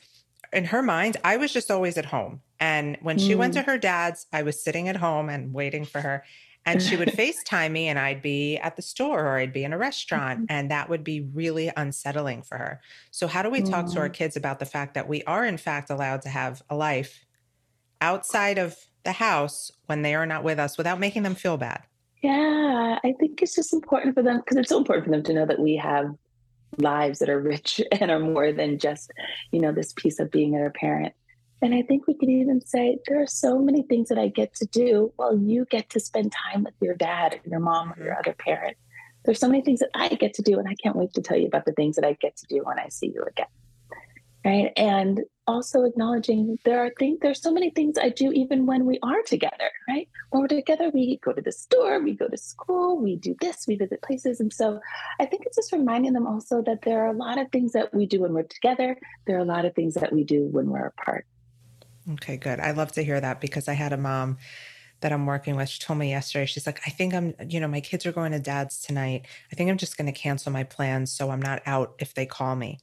in 0.52 0.66
her 0.66 0.83
mind 0.83 1.16
i 1.25 1.38
was 1.38 1.50
just 1.50 1.71
always 1.71 1.97
at 1.97 2.04
home 2.04 2.42
and 2.61 2.99
when 3.00 3.19
she 3.19 3.33
mm. 3.33 3.38
went 3.38 3.54
to 3.54 3.61
mm. 3.61 3.66
her 3.66 3.78
dad's 3.78 4.26
i 4.35 4.42
was 4.42 4.62
sitting 4.62 4.87
at 4.87 4.97
home 4.97 5.31
and 5.31 5.54
waiting 5.54 5.87
for 5.87 6.02
her 6.02 6.23
and 6.64 6.83
she 6.83 6.97
would 6.97 7.09
FaceTime 7.12 7.73
me 7.73 7.88
and 7.88 7.99
I'd 7.99 8.23
be 8.23 8.57
at 8.59 8.76
the 8.76 8.83
store 8.83 9.25
or 9.25 9.38
I'd 9.38 9.52
be 9.52 9.64
in 9.64 9.73
a 9.73 9.78
restaurant 9.78 10.40
mm-hmm. 10.40 10.47
and 10.50 10.71
that 10.71 10.88
would 10.88 11.04
be 11.04 11.21
really 11.21 11.71
unsettling 11.76 12.42
for 12.42 12.59
her. 12.59 12.81
So 13.11 13.26
how 13.26 13.42
do 13.42 13.50
we 13.50 13.62
talk 13.62 13.90
to 13.92 13.99
our 13.99 14.09
mm. 14.09 14.12
kids 14.12 14.37
about 14.37 14.59
the 14.59 14.66
fact 14.66 14.95
that 14.95 15.09
we 15.09 15.23
are 15.25 15.45
in 15.45 15.57
fact 15.57 15.90
allowed 15.90 16.23
to 16.23 16.28
have 16.28 16.62
a 16.71 16.76
life 16.76 17.25
outside 18.00 18.59
of 18.59 18.76
the 19.04 19.12
house 19.12 19.73
when 19.87 20.02
they 20.02 20.14
are 20.14 20.26
not 20.26 20.45
with 20.45 20.59
us 20.59 20.78
without 20.78 21.00
making 21.00 21.23
them 21.23 21.35
feel 21.35 21.57
bad? 21.57 21.83
Yeah, 22.23 22.99
I 23.02 23.14
think 23.19 23.42
it's 23.42 23.54
just 23.54 23.73
important 23.73 24.14
for 24.14 24.23
them 24.23 24.38
because 24.38 24.57
it's 24.57 24.69
so 24.69 24.78
important 24.78 25.07
for 25.07 25.11
them 25.11 25.25
to 25.25 25.33
know 25.33 25.47
that 25.47 25.59
we 25.59 25.76
have 25.76 26.14
lives 26.78 27.19
that 27.19 27.28
are 27.28 27.40
rich 27.40 27.81
and 27.92 28.11
are 28.11 28.21
more 28.21 28.52
than 28.52 28.78
just, 28.78 29.11
you 29.50 29.61
know, 29.61 29.73
this 29.73 29.92
piece 29.92 30.21
of 30.21 30.31
being 30.31 30.54
a 30.54 30.71
parent. 30.71 31.14
And 31.62 31.75
I 31.75 31.83
think 31.83 32.09
we 32.09 32.14
can 32.14 32.28
even 32.28 32.61
say 32.61 32.99
there 33.07 33.23
are 33.23 33.26
so 33.26 33.61
many 33.61 33.83
things 33.85 34.09
that 34.09 34.19
I 34.19 34.26
get 34.26 34.52
to 34.57 34.66
do 34.66 35.12
while 35.14 35.38
you 35.38 35.64
get 35.71 35.88
to 35.90 36.00
spend 36.00 36.33
time 36.33 36.64
with 36.64 36.75
your 36.81 36.95
dad 36.95 37.35
or 37.35 37.49
your 37.49 37.61
mom 37.61 37.92
or 37.92 38.02
your 38.02 38.14
mm-hmm. 38.14 38.19
other 38.19 38.35
parent. 38.35 38.76
There's 39.25 39.38
so 39.38 39.49
many 39.49 39.62
things 39.62 39.78
that 39.78 39.90
I 39.95 40.09
get 40.09 40.35
to 40.35 40.42
do, 40.42 40.59
and 40.59 40.69
I 40.69 40.75
can't 40.83 40.97
wait 40.97 41.14
to 41.14 41.23
tell 41.23 41.37
you 41.37 41.47
about 41.47 41.64
the 41.64 41.73
things 41.73 41.95
that 41.95 42.04
I 42.04 42.14
get 42.14 42.37
to 42.38 42.47
do 42.49 42.62
when 42.64 42.81
I 42.81 42.88
see 42.88 43.12
you 43.14 43.23
again. 43.23 43.47
Right. 44.45 44.73
And 44.76 45.21
also 45.47 45.85
acknowledging 45.85 46.59
there 46.64 46.85
are 46.85 46.90
things, 46.99 47.19
there's 47.23 47.40
so 47.40 47.52
many 47.52 47.71
things 47.71 47.97
I 47.97 48.09
do 48.09 48.33
even 48.33 48.66
when 48.66 48.85
we 48.85 48.98
are 49.05 49.22
together, 49.22 49.70
right? 49.88 50.09
When 50.31 50.42
we're 50.42 50.48
together, 50.48 50.90
we 50.92 51.20
go 51.22 51.33
to 51.33 51.40
the 51.40 51.53
store, 51.53 52.01
we 52.01 52.14
go 52.14 52.27
to 52.27 52.37
school, 52.37 52.98
we 52.98 53.14
do 53.14 53.37
this, 53.40 53.66
we 53.68 53.77
visit 53.77 54.03
places. 54.03 54.40
And 54.40 54.53
so 54.53 54.81
I 55.20 55.27
think 55.27 55.44
it's 55.46 55.55
just 55.55 55.70
reminding 55.70 56.12
them 56.12 56.27
also 56.27 56.61
that 56.62 56.83
there 56.83 57.05
are 57.05 57.12
a 57.12 57.16
lot 57.16 57.38
of 57.38 57.53
things 57.53 57.70
that 57.72 57.94
we 57.94 58.05
do 58.05 58.22
when 58.22 58.33
we're 58.33 58.42
together. 58.42 58.96
There 59.27 59.37
are 59.37 59.40
a 59.40 59.44
lot 59.44 59.64
of 59.64 59.77
things 59.77 59.94
that 59.94 60.12
we 60.12 60.25
do 60.25 60.46
when 60.46 60.66
we're 60.70 60.87
apart. 60.87 61.25
Okay, 62.12 62.37
good. 62.37 62.61
I 62.61 62.73
love 62.73 62.93
to 62.93 63.03
hear 63.03 63.21
that 63.21 63.41
because 63.41 63.69
I 63.69 63.75
had 63.75 63.93
a 63.93 63.97
mom 63.97 64.38
that 65.01 65.12
I'm 65.12 65.27
working 65.27 65.57
with. 65.57 65.69
She 65.69 65.81
told 65.81 65.99
me 65.99 66.11
yesterday, 66.11 66.47
she's 66.47 66.67
like, 66.67 66.81
I 66.87 66.91
think 66.91 67.15
I'm, 67.15 67.35
you 67.49 67.61
know, 67.61 67.69
my 67.69 67.81
kids 67.81 68.07
are 68.07 68.12
going 68.12 68.33
to 68.33 68.38
dad's 68.38 68.81
tonight. 68.81 69.27
I 69.53 69.57
think 69.57 69.71
I'm 69.71 69.79
just 69.79 69.97
going 69.97 70.07
to 70.07 70.19
cancel 70.19 70.53
my 70.53 70.65
plans 70.65 71.12
so 71.12 71.31
I'm 71.31 71.43
not 71.43 71.62
out 71.67 71.95
if 71.99 72.15
they 72.15 72.27
call 72.27 72.57
me. 72.57 72.79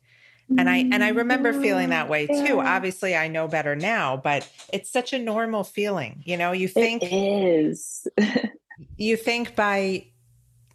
And 0.57 0.67
I 0.67 0.77
and 0.77 1.03
I 1.03 1.09
remember 1.09 1.53
feeling 1.53 1.89
that 1.89 2.09
way 2.09 2.25
too. 2.25 2.59
Obviously, 2.59 3.15
I 3.15 3.27
know 3.27 3.47
better 3.47 3.75
now, 3.75 4.17
but 4.17 4.49
it's 4.73 4.89
such 4.91 5.13
a 5.13 5.19
normal 5.19 5.63
feeling. 5.63 6.23
You 6.25 6.37
know, 6.37 6.53
you 6.53 6.67
think 6.67 7.03
it 7.03 7.13
is. 7.13 8.07
you 8.97 9.15
think 9.15 9.55
by 9.55 10.07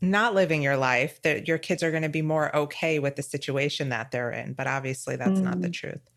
not 0.00 0.32
living 0.32 0.62
your 0.62 0.76
life 0.76 1.20
that 1.22 1.48
your 1.48 1.58
kids 1.58 1.82
are 1.82 1.90
going 1.90 2.04
to 2.04 2.08
be 2.08 2.22
more 2.22 2.54
okay 2.54 3.00
with 3.00 3.16
the 3.16 3.22
situation 3.22 3.88
that 3.88 4.12
they're 4.12 4.30
in, 4.30 4.52
but 4.52 4.68
obviously 4.68 5.16
that's 5.16 5.40
mm. 5.40 5.42
not 5.42 5.60
the 5.60 5.68
mm. 5.68 5.72
truth. 5.72 6.10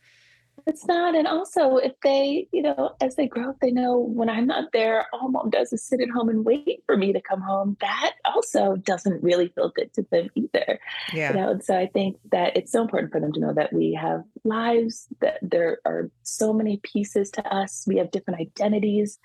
It's 0.68 0.86
not. 0.86 1.16
And 1.16 1.28
also, 1.28 1.78
if 1.78 1.94
they, 2.04 2.50
you 2.52 2.62
know, 2.62 2.92
as 3.00 3.16
they 3.16 3.26
grow 3.26 3.52
up, 3.52 3.56
they 3.62 3.72
know 3.72 3.98
when 3.98 4.28
I'm 4.28 4.46
not 4.46 4.74
there, 4.74 5.06
all 5.14 5.30
mom 5.30 5.50
does 5.50 5.72
is 5.72 5.82
sit 5.82 6.02
at 6.02 6.10
home 6.10 6.28
and 6.28 6.44
wait 6.44 6.84
for 6.86 6.98
me 6.98 7.14
to 7.14 7.22
come 7.22 7.40
home. 7.40 7.78
That 7.80 8.16
also 8.26 8.76
doesn't 8.76 9.24
really 9.24 9.48
feel 9.48 9.70
good 9.70 9.94
to 9.94 10.06
them 10.12 10.30
either. 10.36 10.78
Yeah. 11.14 11.30
You 11.30 11.36
know, 11.38 11.50
and 11.52 11.64
so 11.64 11.78
I 11.78 11.88
think 11.88 12.18
that 12.34 12.58
it's 12.58 12.74
so 12.74 12.82
important 12.82 13.14
for 13.14 13.22
them 13.22 13.32
to 13.32 13.40
know 13.40 13.54
that 13.54 13.72
we 13.72 13.94
have 13.94 14.24
lives, 14.44 15.08
that 15.22 15.40
there 15.42 15.80
are 15.86 16.12
so 16.24 16.52
many 16.52 16.82
pieces 16.84 17.32
to 17.32 17.48
us. 17.48 17.86
We 17.88 17.96
have 17.96 18.12
different 18.12 18.42
identities, 18.42 19.20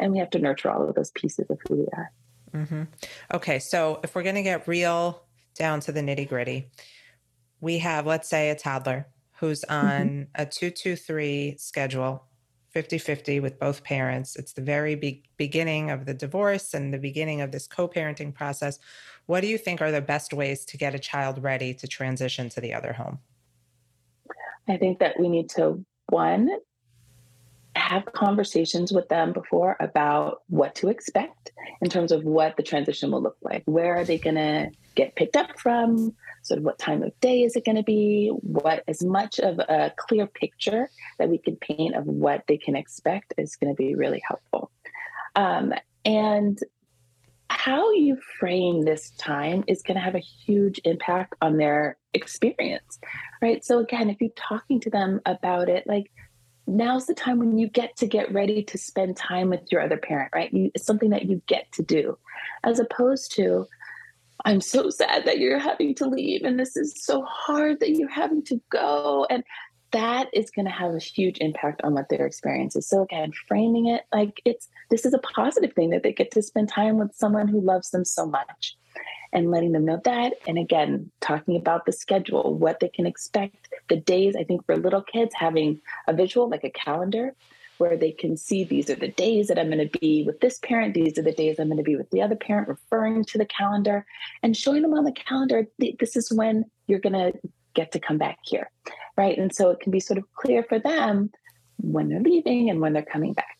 and 0.00 0.12
we 0.12 0.18
have 0.18 0.30
to 0.30 0.38
nurture 0.38 0.70
all 0.70 0.88
of 0.88 0.94
those 0.94 1.10
pieces 1.10 1.50
of 1.50 1.58
who 1.68 1.76
we 1.76 1.86
are. 1.92 2.10
Mm-hmm. 2.54 2.82
Okay. 3.34 3.58
So 3.58 4.00
if 4.02 4.14
we're 4.14 4.22
going 4.22 4.36
to 4.36 4.42
get 4.42 4.66
real 4.66 5.22
down 5.54 5.80
to 5.80 5.92
the 5.92 6.00
nitty 6.00 6.26
gritty, 6.26 6.70
we 7.60 7.78
have, 7.78 8.06
let's 8.06 8.30
say, 8.30 8.48
a 8.48 8.54
toddler 8.54 9.08
who's 9.38 9.64
mm-hmm. 9.68 9.86
on 9.86 10.08
mm-hmm. 10.08 10.42
a 10.42 10.46
223 10.46 11.56
schedule 11.58 12.24
50-50 12.74 13.40
with 13.40 13.58
both 13.58 13.82
parents 13.84 14.36
it's 14.36 14.52
the 14.52 14.60
very 14.60 14.94
be- 14.94 15.22
beginning 15.36 15.90
of 15.90 16.04
the 16.04 16.12
divorce 16.12 16.74
and 16.74 16.92
the 16.92 16.98
beginning 16.98 17.40
of 17.40 17.50
this 17.50 17.66
co-parenting 17.66 18.34
process 18.34 18.78
what 19.26 19.40
do 19.40 19.46
you 19.46 19.56
think 19.56 19.80
are 19.80 19.90
the 19.90 20.02
best 20.02 20.32
ways 20.34 20.64
to 20.66 20.76
get 20.76 20.94
a 20.94 20.98
child 20.98 21.42
ready 21.42 21.72
to 21.72 21.86
transition 21.86 22.48
to 22.50 22.60
the 22.60 22.74
other 22.74 22.92
home 22.92 23.18
i 24.68 24.76
think 24.76 24.98
that 24.98 25.18
we 25.18 25.28
need 25.28 25.48
to 25.48 25.82
one 26.08 26.50
have 27.86 28.04
conversations 28.12 28.92
with 28.92 29.08
them 29.08 29.32
before 29.32 29.76
about 29.80 30.42
what 30.48 30.74
to 30.74 30.88
expect 30.88 31.52
in 31.80 31.88
terms 31.88 32.10
of 32.10 32.24
what 32.24 32.56
the 32.56 32.62
transition 32.62 33.10
will 33.10 33.22
look 33.22 33.36
like 33.42 33.62
where 33.66 33.96
are 33.96 34.04
they 34.04 34.18
going 34.18 34.34
to 34.34 34.70
get 34.96 35.14
picked 35.14 35.36
up 35.36 35.58
from 35.58 36.14
sort 36.46 36.58
of 36.58 36.64
what 36.64 36.78
time 36.78 37.02
of 37.02 37.18
day 37.20 37.42
is 37.42 37.56
it 37.56 37.64
going 37.64 37.76
to 37.76 37.82
be, 37.82 38.28
what 38.42 38.84
as 38.86 39.04
much 39.04 39.40
of 39.40 39.58
a 39.58 39.92
clear 39.96 40.26
picture 40.26 40.88
that 41.18 41.28
we 41.28 41.38
can 41.38 41.56
paint 41.56 41.94
of 41.96 42.06
what 42.06 42.44
they 42.46 42.56
can 42.56 42.76
expect 42.76 43.34
is 43.36 43.56
going 43.56 43.72
to 43.72 43.76
be 43.76 43.94
really 43.94 44.22
helpful. 44.26 44.70
Um, 45.34 45.74
and 46.04 46.58
how 47.50 47.90
you 47.92 48.16
frame 48.38 48.82
this 48.82 49.10
time 49.12 49.64
is 49.66 49.82
going 49.82 49.96
to 49.96 50.00
have 50.00 50.14
a 50.14 50.20
huge 50.20 50.80
impact 50.84 51.34
on 51.42 51.56
their 51.56 51.96
experience, 52.14 52.98
right? 53.42 53.64
So, 53.64 53.80
again, 53.80 54.08
if 54.08 54.20
you're 54.20 54.30
talking 54.36 54.80
to 54.80 54.90
them 54.90 55.20
about 55.26 55.68
it, 55.68 55.86
like 55.86 56.10
now's 56.66 57.06
the 57.06 57.14
time 57.14 57.38
when 57.38 57.58
you 57.58 57.68
get 57.68 57.96
to 57.96 58.06
get 58.06 58.32
ready 58.32 58.62
to 58.64 58.78
spend 58.78 59.16
time 59.16 59.50
with 59.50 59.70
your 59.70 59.80
other 59.80 59.96
parent, 59.96 60.30
right? 60.34 60.52
You, 60.52 60.70
it's 60.74 60.86
something 60.86 61.10
that 61.10 61.26
you 61.26 61.40
get 61.46 61.70
to 61.72 61.82
do, 61.82 62.18
as 62.64 62.78
opposed 62.78 63.32
to, 63.36 63.66
I'm 64.44 64.60
so 64.60 64.90
sad 64.90 65.24
that 65.24 65.38
you're 65.38 65.58
having 65.58 65.94
to 65.96 66.06
leave 66.06 66.42
and 66.42 66.58
this 66.58 66.76
is 66.76 66.94
so 67.04 67.22
hard 67.22 67.80
that 67.80 67.90
you're 67.90 68.08
having 68.08 68.42
to 68.44 68.60
go. 68.70 69.26
And 69.30 69.44
that 69.92 70.28
is 70.32 70.50
going 70.50 70.66
to 70.66 70.72
have 70.72 70.94
a 70.94 70.98
huge 70.98 71.38
impact 71.38 71.80
on 71.82 71.94
what 71.94 72.08
their 72.08 72.26
experience 72.26 72.76
is. 72.76 72.88
So 72.88 73.02
again, 73.02 73.32
framing 73.48 73.86
it 73.86 74.02
like 74.12 74.40
it's 74.44 74.68
this 74.90 75.06
is 75.06 75.14
a 75.14 75.18
positive 75.18 75.72
thing 75.72 75.90
that 75.90 76.02
they 76.02 76.12
get 76.12 76.30
to 76.32 76.42
spend 76.42 76.68
time 76.68 76.98
with 76.98 77.14
someone 77.14 77.48
who 77.48 77.60
loves 77.60 77.90
them 77.90 78.04
so 78.04 78.26
much 78.26 78.76
and 79.32 79.50
letting 79.50 79.72
them 79.72 79.84
know 79.84 80.00
that. 80.04 80.34
And 80.46 80.58
again, 80.58 81.10
talking 81.20 81.56
about 81.56 81.86
the 81.86 81.92
schedule, 81.92 82.54
what 82.54 82.80
they 82.80 82.88
can 82.88 83.06
expect, 83.06 83.68
the 83.88 83.96
days. 83.96 84.34
I 84.36 84.44
think 84.44 84.64
for 84.66 84.76
little 84.76 85.02
kids, 85.02 85.34
having 85.34 85.80
a 86.06 86.12
visual 86.12 86.48
like 86.48 86.64
a 86.64 86.70
calendar 86.70 87.34
where 87.78 87.96
they 87.96 88.12
can 88.12 88.36
see 88.36 88.64
these 88.64 88.88
are 88.88 88.94
the 88.94 89.08
days 89.08 89.48
that 89.48 89.58
I'm 89.58 89.70
going 89.70 89.88
to 89.88 89.98
be 89.98 90.24
with 90.24 90.40
this 90.40 90.58
parent, 90.60 90.94
these 90.94 91.18
are 91.18 91.22
the 91.22 91.32
days 91.32 91.58
I'm 91.58 91.68
going 91.68 91.76
to 91.76 91.82
be 91.82 91.96
with 91.96 92.10
the 92.10 92.22
other 92.22 92.36
parent, 92.36 92.68
referring 92.68 93.24
to 93.24 93.38
the 93.38 93.46
calendar 93.46 94.06
and 94.42 94.56
showing 94.56 94.82
them 94.82 94.94
on 94.94 95.04
the 95.04 95.12
calendar, 95.12 95.66
this 95.78 96.16
is 96.16 96.32
when 96.32 96.64
you're 96.86 97.00
going 97.00 97.12
to 97.12 97.38
get 97.74 97.92
to 97.92 98.00
come 98.00 98.18
back 98.18 98.38
here. 98.42 98.70
Right. 99.16 99.36
And 99.36 99.54
so 99.54 99.70
it 99.70 99.80
can 99.80 99.92
be 99.92 100.00
sort 100.00 100.18
of 100.18 100.24
clear 100.34 100.62
for 100.62 100.78
them 100.78 101.30
when 101.78 102.08
they're 102.08 102.20
leaving 102.20 102.70
and 102.70 102.80
when 102.80 102.92
they're 102.92 103.02
coming 103.02 103.32
back. 103.32 103.56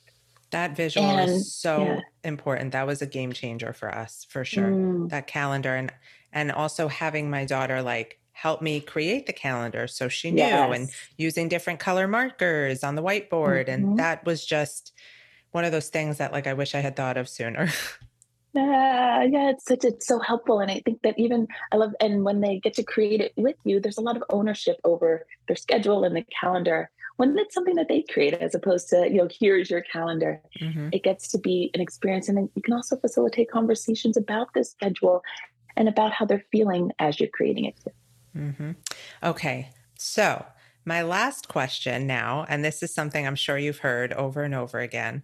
That 0.51 0.77
visual 0.77 1.07
and, 1.07 1.31
is 1.31 1.55
so 1.55 1.83
yeah. 1.83 2.01
important. 2.25 2.73
That 2.73 2.87
was 2.87 3.03
a 3.03 3.07
game 3.07 3.33
changer 3.33 3.73
for 3.73 3.95
us 3.95 4.27
for 4.29 4.45
sure. 4.45 4.69
Mm. 4.71 5.11
That 5.11 5.27
calendar 5.27 5.75
and 5.75 5.93
and 6.33 6.53
also 6.53 6.89
having 6.89 7.31
my 7.31 7.45
daughter 7.45 7.83
like 7.83 8.21
help 8.37 8.61
me 8.61 8.81
create 8.81 9.27
the 9.27 9.33
calendar. 9.33 9.87
So 9.87 10.09
she 10.09 10.31
knew 10.31 10.43
yes. 10.43 10.77
and 10.77 10.91
using 11.17 11.49
different 11.49 11.81
color 11.81 12.07
markers 12.07 12.85
on 12.85 12.95
the 12.95 13.03
whiteboard. 13.03 13.67
Mm-hmm. 13.67 13.71
And 13.71 13.99
that 13.99 14.27
was 14.27 14.45
just 14.45 14.93
one 15.53 15.65
of 15.65 15.73
those 15.73 15.89
things 15.89 16.19
that 16.19 16.33
like 16.33 16.47
I 16.47 16.53
wish 16.53 16.75
I 16.75 16.81
had 16.81 16.97
thought 16.97 17.17
of 17.17 17.29
sooner. 17.29 17.69
Yeah, 18.53 19.23
yeah, 19.25 19.51
it's 19.51 19.67
such 19.67 19.85
it's 19.85 20.07
so 20.07 20.19
helpful, 20.19 20.61
and 20.61 20.71
I 20.71 20.81
think 20.83 21.03
that 21.03 21.19
even 21.19 21.47
I 21.73 21.77
love 21.77 21.93
and 22.01 22.25
when 22.25 22.41
they 22.41 22.59
get 22.59 22.73
to 22.77 22.83
create 22.83 23.21
it 23.21 23.35
with 23.37 23.57
you, 23.65 23.81
there's 23.81 23.99
a 23.99 24.01
lot 24.01 24.17
of 24.17 24.25
ownership 24.31 24.79
over 24.83 25.27
their 25.47 25.57
schedule 25.57 26.05
and 26.05 26.17
the 26.17 26.25
calendar. 26.41 26.89
When 27.17 27.39
it's 27.39 27.55
something 27.55 27.75
that 27.75 27.89
they 27.89 28.03
create, 28.09 28.33
as 28.33 28.55
opposed 28.55 28.89
to 28.89 29.11
you 29.11 29.19
know, 29.19 29.29
here's 29.31 29.69
your 29.69 29.83
calendar, 29.83 30.41
mm-hmm. 30.59 30.89
it 30.91 31.03
gets 31.03 31.29
to 31.33 31.39
be 31.39 31.71
an 31.75 31.83
experience, 31.83 32.31
and 32.31 32.39
then 32.39 32.49
you 32.55 32.63
can 32.63 32.73
also 32.73 32.97
facilitate 32.97 33.51
conversations 33.51 34.17
about 34.17 34.49
the 34.55 34.65
schedule 34.65 35.23
and 35.77 35.87
about 35.87 36.13
how 36.13 36.25
they're 36.25 36.47
feeling 36.51 36.93
as 36.99 37.21
you're 37.21 37.29
creating 37.29 37.67
it 37.67 37.77
too. 37.85 37.91
Mm-hmm. 38.37 38.73
Okay, 39.23 39.71
so 39.99 40.45
my 40.85 41.03
last 41.03 41.49
question 41.49 42.07
now, 42.07 42.47
and 42.49 42.65
this 42.65 42.83
is 42.83 42.95
something 42.95 43.27
I'm 43.27 43.37
sure 43.37 43.59
you've 43.59 43.79
heard 43.79 44.13
over 44.13 44.43
and 44.43 44.55
over 44.55 44.79
again. 44.79 45.23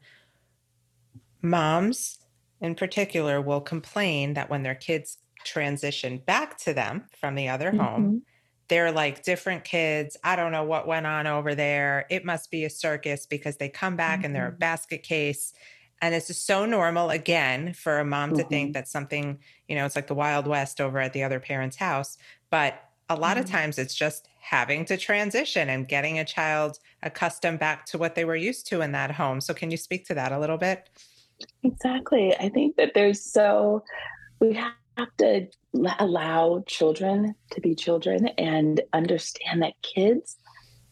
Moms 1.40 2.18
in 2.60 2.74
particular 2.74 3.40
will 3.40 3.60
complain 3.60 4.34
that 4.34 4.50
when 4.50 4.62
their 4.62 4.74
kids 4.74 5.18
transition 5.44 6.18
back 6.18 6.56
to 6.58 6.72
them 6.72 7.04
from 7.20 7.34
the 7.34 7.48
other 7.48 7.70
mm-hmm. 7.70 7.80
home, 7.80 8.22
they're 8.68 8.92
like 8.92 9.22
different 9.22 9.64
kids. 9.64 10.16
I 10.24 10.36
don't 10.36 10.52
know 10.52 10.64
what 10.64 10.86
went 10.86 11.06
on 11.06 11.26
over 11.26 11.54
there. 11.54 12.06
It 12.08 12.24
must 12.24 12.50
be 12.50 12.64
a 12.64 12.70
circus 12.70 13.26
because 13.26 13.56
they 13.56 13.68
come 13.68 13.96
back 13.96 14.18
mm-hmm. 14.18 14.26
and 14.26 14.34
they're 14.34 14.48
a 14.48 14.50
mm-hmm. 14.50 14.58
basket 14.58 15.02
case. 15.02 15.52
And 16.00 16.14
it's 16.14 16.28
just 16.28 16.46
so 16.46 16.64
normal 16.64 17.10
again 17.10 17.74
for 17.74 17.98
a 17.98 18.04
mom 18.04 18.30
mm-hmm. 18.30 18.38
to 18.38 18.44
think 18.44 18.66
mm-hmm. 18.68 18.72
that 18.72 18.88
something, 18.88 19.38
you 19.68 19.76
know, 19.76 19.84
it's 19.84 19.94
like 19.94 20.06
the 20.06 20.14
Wild 20.14 20.46
West 20.46 20.80
over 20.80 20.98
at 20.98 21.12
the 21.12 21.22
other 21.22 21.38
parent's 21.38 21.76
house. 21.76 22.16
But 22.50 22.82
a 23.08 23.16
lot 23.16 23.38
of 23.38 23.44
mm-hmm. 23.44 23.54
times 23.54 23.78
it's 23.78 23.94
just 23.94 24.28
having 24.40 24.84
to 24.86 24.96
transition 24.96 25.68
and 25.68 25.88
getting 25.88 26.18
a 26.18 26.24
child 26.24 26.78
accustomed 27.02 27.58
back 27.58 27.86
to 27.86 27.98
what 27.98 28.14
they 28.14 28.24
were 28.24 28.36
used 28.36 28.66
to 28.68 28.80
in 28.80 28.92
that 28.92 29.12
home. 29.12 29.40
So, 29.40 29.54
can 29.54 29.70
you 29.70 29.76
speak 29.76 30.06
to 30.06 30.14
that 30.14 30.32
a 30.32 30.38
little 30.38 30.58
bit? 30.58 30.88
Exactly. 31.62 32.34
I 32.38 32.48
think 32.48 32.76
that 32.76 32.92
there's 32.94 33.20
so, 33.20 33.84
we 34.40 34.54
have 34.54 34.72
to 35.18 35.46
allow 35.98 36.62
children 36.66 37.34
to 37.50 37.60
be 37.60 37.74
children 37.74 38.28
and 38.38 38.80
understand 38.92 39.62
that 39.62 39.74
kids 39.82 40.36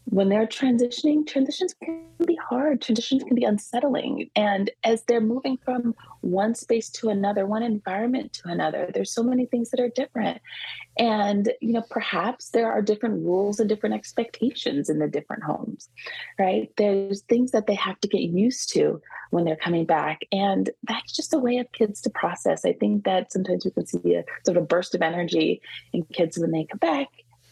when 0.05 0.29
they're 0.29 0.47
transitioning, 0.47 1.27
transitions 1.27 1.75
can 1.75 2.05
be 2.27 2.37
hard. 2.37 2.81
Transitions 2.81 3.23
can 3.23 3.37
be 3.37 3.45
unsettling. 3.45 4.29
And 4.35 4.71
as 4.83 5.05
they're 5.05 5.21
moving 5.21 5.57
from 5.65 5.95
one 6.21 6.55
space 6.55 6.91
to 6.91 7.11
another, 7.11 7.47
one 7.47 7.63
environment 7.63 8.33
to 8.35 8.49
another, 8.49 8.91
there's 8.93 9.13
so 9.13 9.23
many 9.23 9.47
things 9.47 9.71
that 9.71 9.79
are 9.79 9.89
different. 9.91 10.41
And, 10.99 11.53
you 11.61 11.73
know, 11.73 11.85
perhaps 11.91 12.51
there 12.51 12.73
are 12.73 12.83
different 12.83 13.25
rules 13.25 13.61
and 13.61 13.69
different 13.69 13.95
expectations 13.95 14.91
in 14.91 14.99
the 14.99 15.07
different 15.07 15.45
homes, 15.45 15.89
right? 16.39 16.71
There's 16.77 17.23
things 17.23 17.53
that 17.53 17.67
they 17.67 17.77
have 17.77 18.01
to 18.01 18.09
get 18.09 18.23
used 18.23 18.73
to 18.75 19.01
when 19.31 19.45
they're 19.45 19.55
coming 19.55 19.87
back. 19.87 20.23
And 20.33 20.71
that's 20.89 21.13
just 21.13 21.35
a 21.35 21.39
way 21.39 21.59
of 21.59 21.71
kids 21.71 22.01
to 22.03 22.11
process. 22.11 22.65
I 22.65 22.73
think 22.73 23.05
that 23.05 23.33
sometimes 23.33 23.65
we 23.65 23.71
can 23.71 23.87
see 23.87 24.15
a 24.15 24.25
sort 24.45 24.57
of 24.57 24.67
burst 24.67 24.95
of 24.95 25.03
energy 25.03 25.63
in 25.93 26.03
kids 26.13 26.37
when 26.37 26.51
they 26.51 26.65
come 26.65 26.79
back 26.79 27.09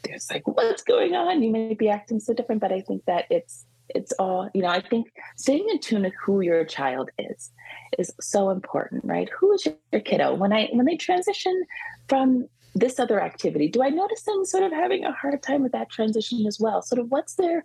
there's 0.09 0.31
like 0.31 0.47
what's 0.47 0.83
going 0.83 1.15
on? 1.15 1.43
You 1.43 1.51
may 1.51 1.75
be 1.75 1.89
acting 1.89 2.21
so 2.21 2.35
different 2.35 2.61
but 2.61 2.73
i 2.73 2.81
think 2.81 3.05
that 3.07 3.27
it's 3.31 3.67
it's 3.89 4.13
all 4.19 4.51
you 4.55 4.63
know 4.63 4.69
i 4.69 4.81
think 4.81 5.11
staying 5.37 5.67
in 5.71 5.81
tune 5.81 6.03
with 6.03 6.13
who 6.23 6.41
your 6.41 6.65
child 6.65 7.11
is 7.19 7.51
is 7.99 8.13
so 8.21 8.51
important 8.51 9.05
right? 9.05 9.29
Who 9.39 9.53
is 9.53 9.67
your 9.67 10.01
kiddo? 10.01 10.35
When 10.35 10.53
i 10.53 10.69
when 10.73 10.87
they 10.87 10.97
transition 10.97 11.65
from 12.09 12.49
this 12.75 13.01
other 13.01 13.21
activity 13.21 13.67
do 13.67 13.83
i 13.83 13.89
notice 13.89 14.23
them 14.23 14.45
sort 14.45 14.63
of 14.63 14.71
having 14.71 15.05
a 15.05 15.13
hard 15.13 15.43
time 15.43 15.63
with 15.63 15.73
that 15.73 15.91
transition 15.91 16.47
as 16.47 16.59
well? 16.61 16.83
Sort 16.83 17.01
of 17.01 17.11
what's 17.11 17.35
their 17.35 17.65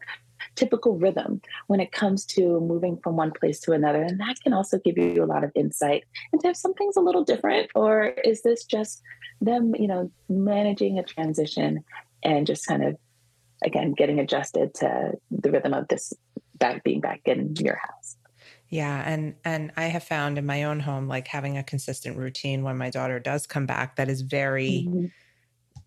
typical 0.55 0.97
rhythm 0.97 1.41
when 1.67 1.79
it 1.79 1.91
comes 1.91 2.25
to 2.25 2.59
moving 2.59 2.97
from 2.97 3.15
one 3.15 3.31
place 3.31 3.59
to 3.61 3.71
another? 3.71 4.01
And 4.01 4.19
that 4.19 4.35
can 4.43 4.53
also 4.53 4.77
give 4.77 4.97
you 4.97 5.23
a 5.23 5.25
lot 5.25 5.43
of 5.43 5.51
insight 5.55 6.03
into 6.31 6.49
if 6.49 6.57
something's 6.57 6.97
a 6.97 7.01
little 7.01 7.23
different 7.23 7.69
or 7.75 8.07
is 8.23 8.41
this 8.43 8.65
just 8.65 9.01
them 9.41 9.73
you 9.75 9.87
know 9.87 10.11
managing 10.29 10.99
a 10.99 11.03
transition 11.03 11.83
and 12.23 12.47
just 12.47 12.65
kind 12.65 12.83
of 12.83 12.97
again 13.63 13.93
getting 13.93 14.19
adjusted 14.19 14.73
to 14.73 15.13
the 15.31 15.51
rhythm 15.51 15.73
of 15.73 15.87
this 15.87 16.13
back 16.55 16.83
being 16.83 17.01
back 17.01 17.21
in 17.25 17.55
your 17.57 17.75
house 17.75 18.17
yeah 18.69 19.03
and 19.05 19.35
and 19.45 19.71
i 19.77 19.83
have 19.83 20.03
found 20.03 20.37
in 20.37 20.45
my 20.45 20.63
own 20.63 20.79
home 20.79 21.07
like 21.07 21.27
having 21.27 21.57
a 21.57 21.63
consistent 21.63 22.17
routine 22.17 22.63
when 22.63 22.77
my 22.77 22.89
daughter 22.89 23.19
does 23.19 23.45
come 23.45 23.65
back 23.65 23.95
that 23.95 24.09
is 24.09 24.21
very 24.21 24.85
mm-hmm. 24.87 25.05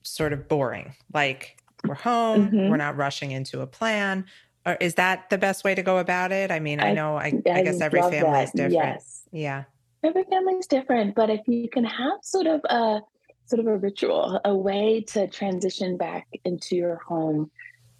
sort 0.02 0.32
of 0.32 0.48
boring 0.48 0.94
like 1.12 1.58
we're 1.86 1.94
home 1.94 2.46
mm-hmm. 2.46 2.68
we're 2.68 2.76
not 2.76 2.96
rushing 2.96 3.30
into 3.30 3.60
a 3.60 3.66
plan 3.66 4.24
or 4.64 4.76
is 4.80 4.94
that 4.94 5.30
the 5.30 5.38
best 5.38 5.64
way 5.64 5.74
to 5.74 5.82
go 5.82 5.98
about 5.98 6.32
it 6.32 6.50
i 6.50 6.58
mean 6.58 6.80
i, 6.80 6.88
I 6.88 6.92
know 6.92 7.16
i, 7.16 7.32
I, 7.46 7.52
I 7.52 7.62
guess 7.62 7.80
every 7.80 8.00
family 8.00 8.20
that. 8.20 8.44
is 8.44 8.50
different 8.50 8.72
yes 8.72 9.22
yeah 9.32 9.64
every 10.02 10.24
family 10.24 10.54
is 10.54 10.66
different 10.66 11.14
but 11.14 11.30
if 11.30 11.40
you 11.46 11.68
can 11.68 11.84
have 11.84 12.18
sort 12.22 12.46
of 12.46 12.60
a 12.68 13.00
sort 13.46 13.60
of 13.60 13.66
a 13.66 13.76
ritual, 13.76 14.40
a 14.44 14.54
way 14.54 15.00
to 15.00 15.28
transition 15.28 15.96
back 15.96 16.26
into 16.44 16.76
your 16.76 16.96
home 16.96 17.50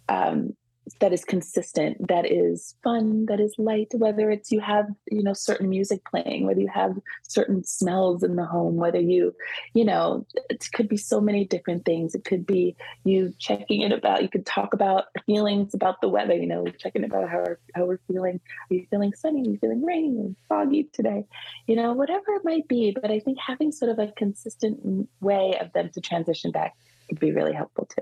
um, 0.09 0.55
that 0.99 1.13
is 1.13 1.25
consistent, 1.25 2.07
that 2.07 2.29
is 2.29 2.75
fun, 2.83 3.25
that 3.27 3.39
is 3.39 3.55
light, 3.57 3.91
whether 3.93 4.29
it's 4.29 4.51
you 4.51 4.59
have, 4.59 4.87
you 5.11 5.23
know, 5.23 5.33
certain 5.33 5.69
music 5.69 6.01
playing, 6.05 6.45
whether 6.45 6.59
you 6.59 6.69
have 6.73 6.97
certain 7.27 7.63
smells 7.63 8.23
in 8.23 8.35
the 8.35 8.45
home, 8.45 8.75
whether 8.75 8.99
you, 8.99 9.35
you 9.73 9.83
know, 9.83 10.25
it 10.49 10.67
could 10.73 10.87
be 10.87 10.97
so 10.97 11.19
many 11.19 11.45
different 11.45 11.85
things. 11.85 12.15
It 12.15 12.23
could 12.23 12.45
be 12.45 12.75
you 13.03 13.33
checking 13.37 13.81
in 13.81 13.91
about, 13.91 14.23
you 14.23 14.29
could 14.29 14.45
talk 14.45 14.73
about 14.73 15.05
feelings 15.25 15.73
about 15.73 16.01
the 16.01 16.09
weather, 16.09 16.35
you 16.35 16.47
know, 16.47 16.65
checking 16.79 17.03
about 17.03 17.29
how, 17.29 17.45
how 17.75 17.85
we're 17.85 17.99
feeling. 18.07 18.39
Are 18.69 18.73
you 18.73 18.87
feeling 18.89 19.13
sunny? 19.13 19.41
Are 19.41 19.51
you 19.51 19.57
feeling 19.59 19.83
rainy 19.83 20.17
and 20.19 20.35
foggy 20.47 20.89
today? 20.93 21.25
You 21.67 21.75
know, 21.75 21.93
whatever 21.93 22.33
it 22.35 22.45
might 22.45 22.67
be. 22.67 22.95
But 22.99 23.11
I 23.11 23.19
think 23.19 23.37
having 23.45 23.71
sort 23.71 23.91
of 23.91 23.99
a 23.99 24.11
consistent 24.13 25.09
way 25.21 25.57
of 25.59 25.73
them 25.73 25.89
to 25.93 26.01
transition 26.01 26.51
back 26.51 26.75
could 27.09 27.19
be 27.19 27.31
really 27.31 27.53
helpful 27.53 27.85
too. 27.85 28.01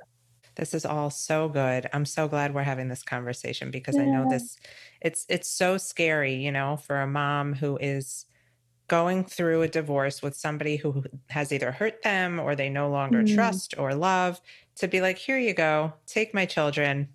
This 0.56 0.74
is 0.74 0.86
all 0.86 1.10
so 1.10 1.50
good. 1.50 1.90
I'm 1.94 2.06
so 2.06 2.28
glad 2.28 2.54
we're 2.54 2.64
having 2.64 2.88
this 2.88 3.04
conversation 3.04 3.72
because 3.72 3.96
yeah. 3.96 4.04
I 4.04 4.06
know 4.06 4.30
this 4.30 4.58
it's 5.02 5.26
it's 5.30 5.50
so 5.50 5.78
scary, 5.78 6.36
you 6.36 6.52
know, 6.52 6.78
for 6.78 7.02
a 7.02 7.08
mom 7.08 7.54
who 7.54 7.78
is 7.78 8.26
going 8.88 9.24
through 9.24 9.64
a 9.64 9.68
divorce 9.68 10.22
with 10.22 10.36
somebody 10.36 10.78
who 10.78 11.04
has 11.30 11.52
either 11.52 11.72
hurt 11.72 12.02
them 12.04 12.40
or 12.40 12.56
they 12.56 12.70
no 12.70 12.90
longer 12.90 13.24
mm. 13.24 13.36
trust 13.36 13.74
or 13.78 13.96
love 13.96 14.40
to 14.76 14.88
be 14.88 15.02
like, 15.02 15.18
here 15.18 15.40
you 15.40 15.54
go, 15.54 15.94
take 16.06 16.34
my 16.34 16.46
children, 16.46 17.08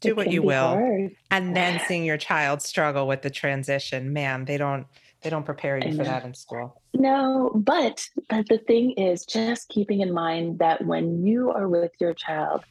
do 0.00 0.10
it 0.10 0.16
what 0.16 0.30
you 0.30 0.42
will. 0.42 0.68
Hard. 0.68 1.16
And 1.30 1.56
then 1.56 1.80
seeing 1.86 2.04
your 2.04 2.18
child 2.18 2.62
struggle 2.62 3.06
with 3.06 3.22
the 3.22 3.30
transition, 3.30 4.12
man, 4.12 4.44
they 4.44 4.58
don't 4.58 4.86
they 5.22 5.30
don't 5.30 5.44
prepare 5.44 5.78
you 5.78 5.96
for 5.96 6.04
that 6.04 6.24
in 6.24 6.34
school. 6.34 6.80
No, 6.94 7.50
but 7.54 8.08
but 8.28 8.48
the 8.48 8.58
thing 8.58 8.92
is 8.92 9.24
just 9.24 9.68
keeping 9.68 10.00
in 10.00 10.12
mind 10.12 10.58
that 10.60 10.84
when 10.84 11.26
you 11.26 11.50
are 11.50 11.68
with 11.68 11.92
your 11.98 12.14
child, 12.14 12.64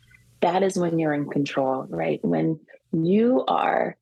that 0.45 0.61
is 0.61 0.77
when 0.77 0.99
you're 0.99 1.13
in 1.13 1.27
control, 1.27 1.87
right? 1.89 2.23
When 2.23 2.59
you 2.93 3.43
are, 3.47 3.97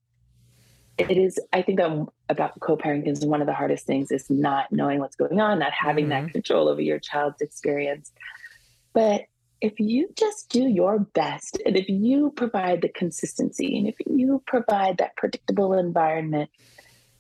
it 0.98 1.18
is, 1.18 1.40
I 1.54 1.62
think 1.62 1.80
um, 1.80 2.10
about 2.28 2.60
co 2.60 2.76
parenting 2.76 3.08
is 3.08 3.26
one 3.26 3.40
of 3.40 3.48
the 3.48 3.54
hardest 3.54 3.86
things 3.86 4.12
is 4.12 4.30
not 4.30 4.70
knowing 4.70 5.00
what's 5.00 5.16
going 5.16 5.40
on, 5.40 5.60
not 5.60 5.72
having 5.72 6.10
mm-hmm. 6.10 6.26
that 6.26 6.34
control 6.34 6.68
over 6.68 6.82
your 6.82 7.00
child's 7.00 7.40
experience. 7.40 8.12
But 8.92 9.22
if 9.62 9.80
you 9.80 10.10
just 10.18 10.50
do 10.50 10.68
your 10.68 11.00
best 11.00 11.62
and 11.66 11.78
if 11.78 11.88
you 11.88 12.34
provide 12.36 12.82
the 12.82 12.90
consistency 12.90 13.78
and 13.78 13.88
if 13.88 13.96
you 14.06 14.44
provide 14.46 14.98
that 14.98 15.16
predictable 15.16 15.72
environment, 15.72 16.50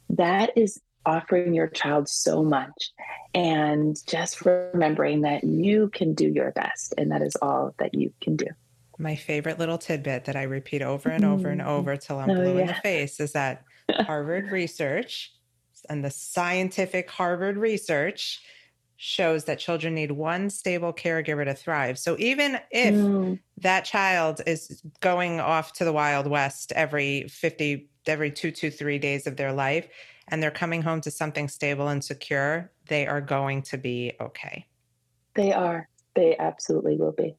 that 0.09 0.57
is 0.57 0.81
offering 1.05 1.53
your 1.53 1.67
child 1.67 2.09
so 2.09 2.43
much 2.43 2.91
and 3.33 4.05
just 4.05 4.45
remembering 4.45 5.21
that 5.21 5.45
you 5.45 5.89
can 5.93 6.13
do 6.13 6.27
your 6.27 6.51
best 6.51 6.93
and 6.97 7.11
that 7.13 7.21
is 7.21 7.37
all 7.37 7.73
that 7.77 7.93
you 7.93 8.11
can 8.19 8.35
do 8.35 8.47
my 8.97 9.15
favorite 9.15 9.59
little 9.59 9.77
tidbit 9.77 10.25
that 10.25 10.35
I 10.35 10.43
repeat 10.43 10.81
over 10.81 11.09
and 11.09 11.25
over 11.25 11.49
and 11.49 11.61
mm-hmm. 11.61 11.69
over 11.69 11.97
till 11.97 12.19
I'm 12.19 12.29
oh, 12.29 12.35
blue 12.35 12.55
yeah. 12.55 12.61
in 12.61 12.67
the 12.67 12.73
face 12.75 13.19
is 13.19 13.31
that 13.33 13.63
Harvard 13.91 14.51
research 14.51 15.33
and 15.89 16.03
the 16.03 16.11
scientific 16.11 17.09
Harvard 17.09 17.57
research 17.57 18.41
shows 18.97 19.43
that 19.45 19.59
children 19.59 19.95
need 19.95 20.11
one 20.11 20.49
stable 20.49 20.93
caregiver 20.93 21.43
to 21.43 21.53
thrive. 21.53 21.99
So 21.99 22.15
even 22.19 22.57
if 22.71 22.93
mm. 22.93 23.39
that 23.57 23.83
child 23.83 24.41
is 24.47 24.81
going 25.01 25.39
off 25.39 25.73
to 25.73 25.85
the 25.85 25.91
Wild 25.91 26.27
West 26.27 26.71
every 26.73 27.27
50, 27.27 27.89
every 28.07 28.31
two 28.31 28.51
to 28.51 28.71
three 28.71 28.99
days 28.99 29.27
of 29.27 29.35
their 29.35 29.51
life, 29.51 29.87
and 30.29 30.41
they're 30.41 30.51
coming 30.51 30.81
home 30.81 31.01
to 31.01 31.11
something 31.11 31.49
stable 31.49 31.89
and 31.89 32.01
secure, 32.01 32.71
they 32.87 33.05
are 33.05 33.19
going 33.19 33.61
to 33.63 33.77
be 33.77 34.13
okay. 34.21 34.65
They 35.35 35.51
are. 35.51 35.89
They 36.15 36.37
absolutely 36.37 36.95
will 36.95 37.11
be 37.11 37.35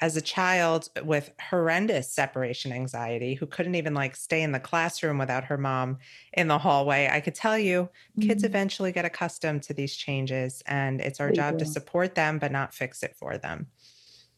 as 0.00 0.16
a 0.16 0.20
child 0.20 0.88
with 1.04 1.30
horrendous 1.40 2.10
separation 2.12 2.72
anxiety 2.72 3.34
who 3.34 3.46
couldn't 3.46 3.74
even 3.74 3.94
like 3.94 4.16
stay 4.16 4.42
in 4.42 4.52
the 4.52 4.60
classroom 4.60 5.18
without 5.18 5.44
her 5.44 5.58
mom 5.58 5.98
in 6.32 6.48
the 6.48 6.58
hallway 6.58 7.08
i 7.12 7.20
could 7.20 7.34
tell 7.34 7.58
you 7.58 7.88
mm-hmm. 8.18 8.28
kids 8.28 8.44
eventually 8.44 8.92
get 8.92 9.04
accustomed 9.04 9.62
to 9.62 9.74
these 9.74 9.94
changes 9.94 10.62
and 10.66 11.00
it's 11.00 11.20
our 11.20 11.28
they 11.28 11.34
job 11.34 11.58
do. 11.58 11.64
to 11.64 11.70
support 11.70 12.14
them 12.14 12.38
but 12.38 12.52
not 12.52 12.72
fix 12.74 13.02
it 13.02 13.14
for 13.18 13.36
them 13.38 13.66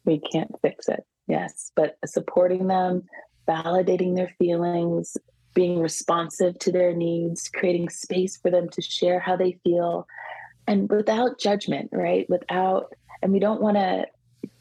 We 0.05 0.19
can't 0.19 0.51
fix 0.61 0.87
it. 0.87 1.05
Yes. 1.27 1.71
But 1.75 1.97
supporting 2.05 2.67
them, 2.67 3.03
validating 3.47 4.15
their 4.15 4.33
feelings, 4.37 5.15
being 5.53 5.79
responsive 5.79 6.57
to 6.59 6.71
their 6.71 6.93
needs, 6.93 7.49
creating 7.49 7.89
space 7.89 8.37
for 8.37 8.51
them 8.51 8.69
to 8.69 8.81
share 8.81 9.19
how 9.19 9.35
they 9.35 9.59
feel, 9.63 10.07
and 10.67 10.89
without 10.89 11.39
judgment, 11.39 11.89
right? 11.91 12.29
Without, 12.29 12.93
and 13.21 13.31
we 13.31 13.39
don't 13.39 13.61
want 13.61 13.77
to, 13.77 14.05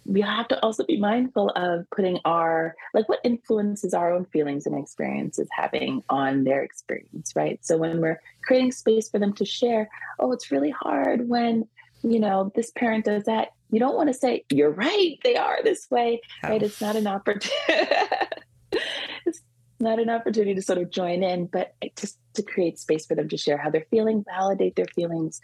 we 0.05 0.21
have 0.21 0.49
to 0.49 0.62
also 0.62 0.85
be 0.85 0.99
mindful 0.99 1.51
of 1.51 1.88
putting 1.91 2.19
our, 2.25 2.75
like, 2.95 3.09
what 3.09 3.21
influences 3.25 3.95
our 3.95 4.12
own 4.12 4.25
feelings 4.27 4.67
and 4.67 4.79
experiences 4.79 5.49
having 5.53 6.03
on 6.09 6.45
their 6.45 6.62
experience, 6.62 7.35
right? 7.37 7.65
So 7.65 7.77
when 7.77 8.01
we're 8.01 8.21
creating 8.45 8.73
space 8.73 9.09
for 9.09 9.19
them 9.19 9.33
to 9.35 9.45
share, 9.45 9.88
oh, 10.19 10.33
it's 10.33 10.51
really 10.51 10.71
hard 10.71 11.29
when, 11.29 11.69
you 12.03 12.19
know, 12.19 12.51
this 12.55 12.71
parent 12.73 13.05
does 13.05 13.25
that. 13.25 13.49
You 13.71 13.79
don't 13.79 13.97
want 13.97 14.09
to 14.09 14.15
say, 14.15 14.45
you're 14.51 14.71
right, 14.71 15.19
they 15.23 15.37
are 15.37 15.62
this 15.62 15.91
way, 15.91 16.21
oh. 16.43 16.49
right? 16.49 16.62
It's 16.62 16.81
not 16.81 16.97
an 16.97 17.07
opportunity. 17.07 17.55
it's 19.27 19.41
not 19.79 19.99
an 19.99 20.11
opportunity 20.11 20.55
to 20.55 20.62
sort 20.62 20.79
of 20.79 20.91
join 20.91 21.23
in, 21.23 21.47
but 21.47 21.75
just 21.97 22.19
to 22.35 22.43
create 22.43 22.79
space 22.79 23.07
for 23.07 23.15
them 23.15 23.29
to 23.29 23.37
share 23.37 23.57
how 23.57 23.71
they're 23.71 23.87
feeling, 23.91 24.25
validate 24.25 24.75
their 24.75 24.87
feelings, 24.87 25.41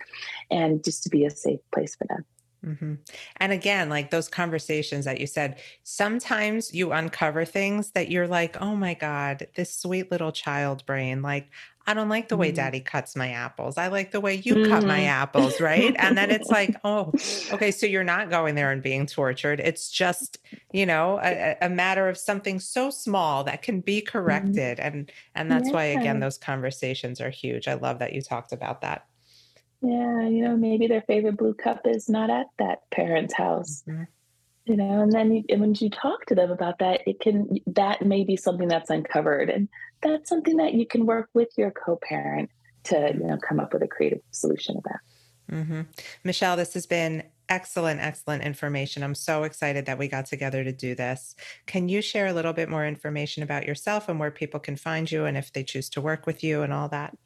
and 0.50 0.82
just 0.82 1.04
to 1.04 1.10
be 1.10 1.24
a 1.24 1.30
safe 1.30 1.60
place 1.72 1.94
for 1.94 2.06
them. 2.08 2.24
Mm-hmm. 2.64 2.94
And 3.36 3.52
again, 3.52 3.88
like 3.88 4.10
those 4.10 4.28
conversations 4.28 5.04
that 5.04 5.20
you 5.20 5.26
said, 5.26 5.60
sometimes 5.84 6.74
you 6.74 6.92
uncover 6.92 7.44
things 7.44 7.92
that 7.92 8.10
you're 8.10 8.28
like, 8.28 8.60
oh 8.60 8.74
my 8.74 8.94
God, 8.94 9.46
this 9.54 9.74
sweet 9.74 10.10
little 10.10 10.32
child 10.32 10.84
brain. 10.86 11.22
Like, 11.22 11.48
I 11.88 11.94
don't 11.94 12.10
like 12.10 12.28
the 12.28 12.36
way 12.36 12.48
mm-hmm. 12.48 12.56
daddy 12.56 12.80
cuts 12.80 13.16
my 13.16 13.30
apples. 13.30 13.78
I 13.78 13.88
like 13.88 14.10
the 14.10 14.20
way 14.20 14.34
you 14.34 14.54
mm-hmm. 14.54 14.70
cut 14.70 14.84
my 14.84 14.98
mm-hmm. 14.98 15.08
apples, 15.08 15.58
right? 15.58 15.96
and 15.98 16.18
then 16.18 16.30
it's 16.30 16.50
like, 16.50 16.76
oh, 16.84 17.12
okay, 17.50 17.70
so 17.70 17.86
you're 17.86 18.04
not 18.04 18.28
going 18.28 18.56
there 18.56 18.70
and 18.70 18.82
being 18.82 19.06
tortured. 19.06 19.58
It's 19.58 19.88
just, 19.88 20.36
you 20.70 20.84
know, 20.84 21.18
a, 21.22 21.56
a 21.62 21.70
matter 21.70 22.06
of 22.06 22.18
something 22.18 22.60
so 22.60 22.90
small 22.90 23.42
that 23.44 23.62
can 23.62 23.80
be 23.80 24.02
mm-hmm. 24.02 24.10
corrected. 24.10 24.78
And 24.80 25.10
and 25.34 25.50
that's 25.50 25.68
yeah. 25.68 25.74
why 25.74 25.84
again 25.84 26.20
those 26.20 26.36
conversations 26.36 27.22
are 27.22 27.30
huge. 27.30 27.66
I 27.66 27.74
love 27.74 28.00
that 28.00 28.12
you 28.12 28.20
talked 28.20 28.52
about 28.52 28.82
that. 28.82 29.07
Yeah, 29.80 30.28
you 30.28 30.42
know, 30.42 30.56
maybe 30.56 30.88
their 30.88 31.02
favorite 31.02 31.36
blue 31.36 31.54
cup 31.54 31.82
is 31.86 32.08
not 32.08 32.30
at 32.30 32.46
that 32.58 32.90
parent's 32.90 33.34
house. 33.34 33.84
Mm-hmm 33.88 34.04
you 34.68 34.76
know 34.76 35.00
and 35.02 35.12
then 35.12 35.32
you, 35.32 35.44
and 35.48 35.60
when 35.60 35.74
you 35.78 35.90
talk 35.90 36.26
to 36.26 36.34
them 36.34 36.50
about 36.50 36.78
that 36.78 37.00
it 37.06 37.18
can 37.20 37.48
that 37.66 38.02
may 38.02 38.22
be 38.22 38.36
something 38.36 38.68
that's 38.68 38.90
uncovered 38.90 39.48
and 39.50 39.68
that's 40.02 40.28
something 40.28 40.58
that 40.58 40.74
you 40.74 40.86
can 40.86 41.06
work 41.06 41.28
with 41.34 41.48
your 41.56 41.70
co-parent 41.70 42.50
to 42.84 43.12
you 43.14 43.26
know 43.26 43.38
come 43.38 43.58
up 43.58 43.72
with 43.72 43.82
a 43.82 43.88
creative 43.88 44.20
solution 44.30 44.76
about 44.76 45.00
mm-hmm. 45.50 45.82
michelle 46.22 46.56
this 46.56 46.74
has 46.74 46.86
been 46.86 47.22
excellent 47.48 47.98
excellent 48.00 48.42
information 48.42 49.02
i'm 49.02 49.14
so 49.14 49.42
excited 49.44 49.86
that 49.86 49.98
we 49.98 50.06
got 50.06 50.26
together 50.26 50.62
to 50.62 50.72
do 50.72 50.94
this 50.94 51.34
can 51.66 51.88
you 51.88 52.02
share 52.02 52.26
a 52.26 52.32
little 52.32 52.52
bit 52.52 52.68
more 52.68 52.86
information 52.86 53.42
about 53.42 53.66
yourself 53.66 54.08
and 54.08 54.20
where 54.20 54.30
people 54.30 54.60
can 54.60 54.76
find 54.76 55.10
you 55.10 55.24
and 55.24 55.36
if 55.36 55.52
they 55.52 55.64
choose 55.64 55.88
to 55.88 56.00
work 56.00 56.26
with 56.26 56.44
you 56.44 56.62
and 56.62 56.72
all 56.72 56.88
that 56.88 57.16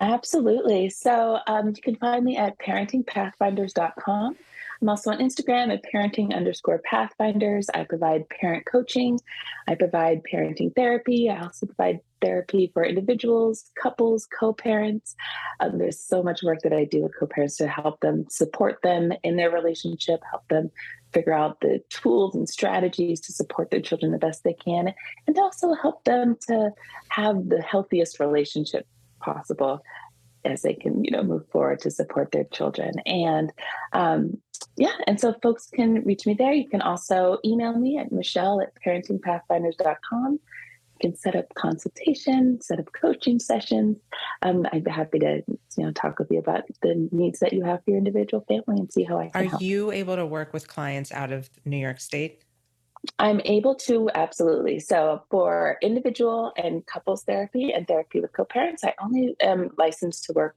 absolutely 0.00 0.88
so 0.88 1.38
um, 1.46 1.68
you 1.68 1.82
can 1.82 1.96
find 1.96 2.24
me 2.24 2.36
at 2.36 2.58
parentingpathfinders.com 2.58 4.36
I'm 4.82 4.88
also 4.88 5.12
on 5.12 5.18
Instagram 5.18 5.72
at 5.72 5.84
parenting 5.84 6.34
underscore 6.34 6.80
pathfinders. 6.84 7.70
I 7.72 7.84
provide 7.84 8.28
parent 8.28 8.66
coaching. 8.66 9.20
I 9.68 9.76
provide 9.76 10.22
parenting 10.24 10.74
therapy. 10.74 11.30
I 11.30 11.40
also 11.40 11.66
provide 11.66 12.00
therapy 12.20 12.68
for 12.74 12.84
individuals, 12.84 13.70
couples, 13.80 14.26
co 14.26 14.52
parents. 14.52 15.14
Um, 15.60 15.78
there's 15.78 16.00
so 16.00 16.20
much 16.20 16.42
work 16.42 16.62
that 16.62 16.72
I 16.72 16.84
do 16.84 17.04
with 17.04 17.12
co 17.16 17.28
parents 17.28 17.58
to 17.58 17.68
help 17.68 18.00
them 18.00 18.26
support 18.28 18.82
them 18.82 19.12
in 19.22 19.36
their 19.36 19.52
relationship, 19.52 20.20
help 20.28 20.48
them 20.48 20.72
figure 21.12 21.32
out 21.32 21.60
the 21.60 21.80
tools 21.88 22.34
and 22.34 22.48
strategies 22.48 23.20
to 23.20 23.32
support 23.32 23.70
their 23.70 23.80
children 23.80 24.10
the 24.10 24.18
best 24.18 24.42
they 24.42 24.54
can, 24.54 24.92
and 25.28 25.38
also 25.38 25.74
help 25.74 26.02
them 26.02 26.36
to 26.48 26.72
have 27.08 27.48
the 27.48 27.62
healthiest 27.62 28.18
relationship 28.18 28.88
possible 29.22 29.82
as 30.44 30.62
they 30.62 30.74
can, 30.74 31.04
you 31.04 31.10
know, 31.10 31.22
move 31.22 31.48
forward 31.50 31.80
to 31.80 31.90
support 31.90 32.32
their 32.32 32.44
children. 32.44 32.92
And 33.06 33.52
um, 33.92 34.38
yeah, 34.76 34.92
and 35.06 35.20
so 35.20 35.34
folks 35.42 35.68
can 35.72 36.04
reach 36.04 36.26
me 36.26 36.34
there. 36.34 36.52
You 36.52 36.68
can 36.68 36.82
also 36.82 37.38
email 37.44 37.78
me 37.78 37.98
at 37.98 38.12
michelle 38.12 38.60
at 38.60 38.72
parentingpathfinders.com. 38.84 40.32
You 40.32 41.10
can 41.10 41.16
set 41.16 41.36
up 41.36 41.46
consultation, 41.54 42.60
set 42.60 42.78
up 42.78 42.86
coaching 42.92 43.38
sessions. 43.38 43.98
Um, 44.42 44.66
I'd 44.72 44.84
be 44.84 44.90
happy 44.90 45.18
to, 45.20 45.42
you 45.76 45.84
know, 45.84 45.92
talk 45.92 46.18
with 46.18 46.30
you 46.30 46.38
about 46.38 46.62
the 46.82 47.08
needs 47.12 47.40
that 47.40 47.52
you 47.52 47.64
have 47.64 47.84
for 47.84 47.90
your 47.90 47.98
individual 47.98 48.44
family 48.48 48.80
and 48.80 48.92
see 48.92 49.04
how 49.04 49.18
I 49.18 49.28
can 49.28 49.42
Are 49.42 49.48
help. 49.48 49.62
you 49.62 49.90
able 49.90 50.16
to 50.16 50.26
work 50.26 50.52
with 50.52 50.68
clients 50.68 51.12
out 51.12 51.32
of 51.32 51.50
New 51.64 51.78
York 51.78 52.00
State? 52.00 52.42
I'm 53.18 53.40
able 53.44 53.74
to 53.76 54.10
absolutely. 54.14 54.78
So 54.80 55.22
for 55.30 55.78
individual 55.82 56.52
and 56.56 56.86
couples 56.86 57.24
therapy 57.24 57.72
and 57.72 57.86
therapy 57.86 58.20
with 58.20 58.32
co-parents, 58.32 58.84
I 58.84 58.94
only 59.02 59.36
am 59.40 59.70
licensed 59.76 60.24
to 60.24 60.32
work 60.32 60.56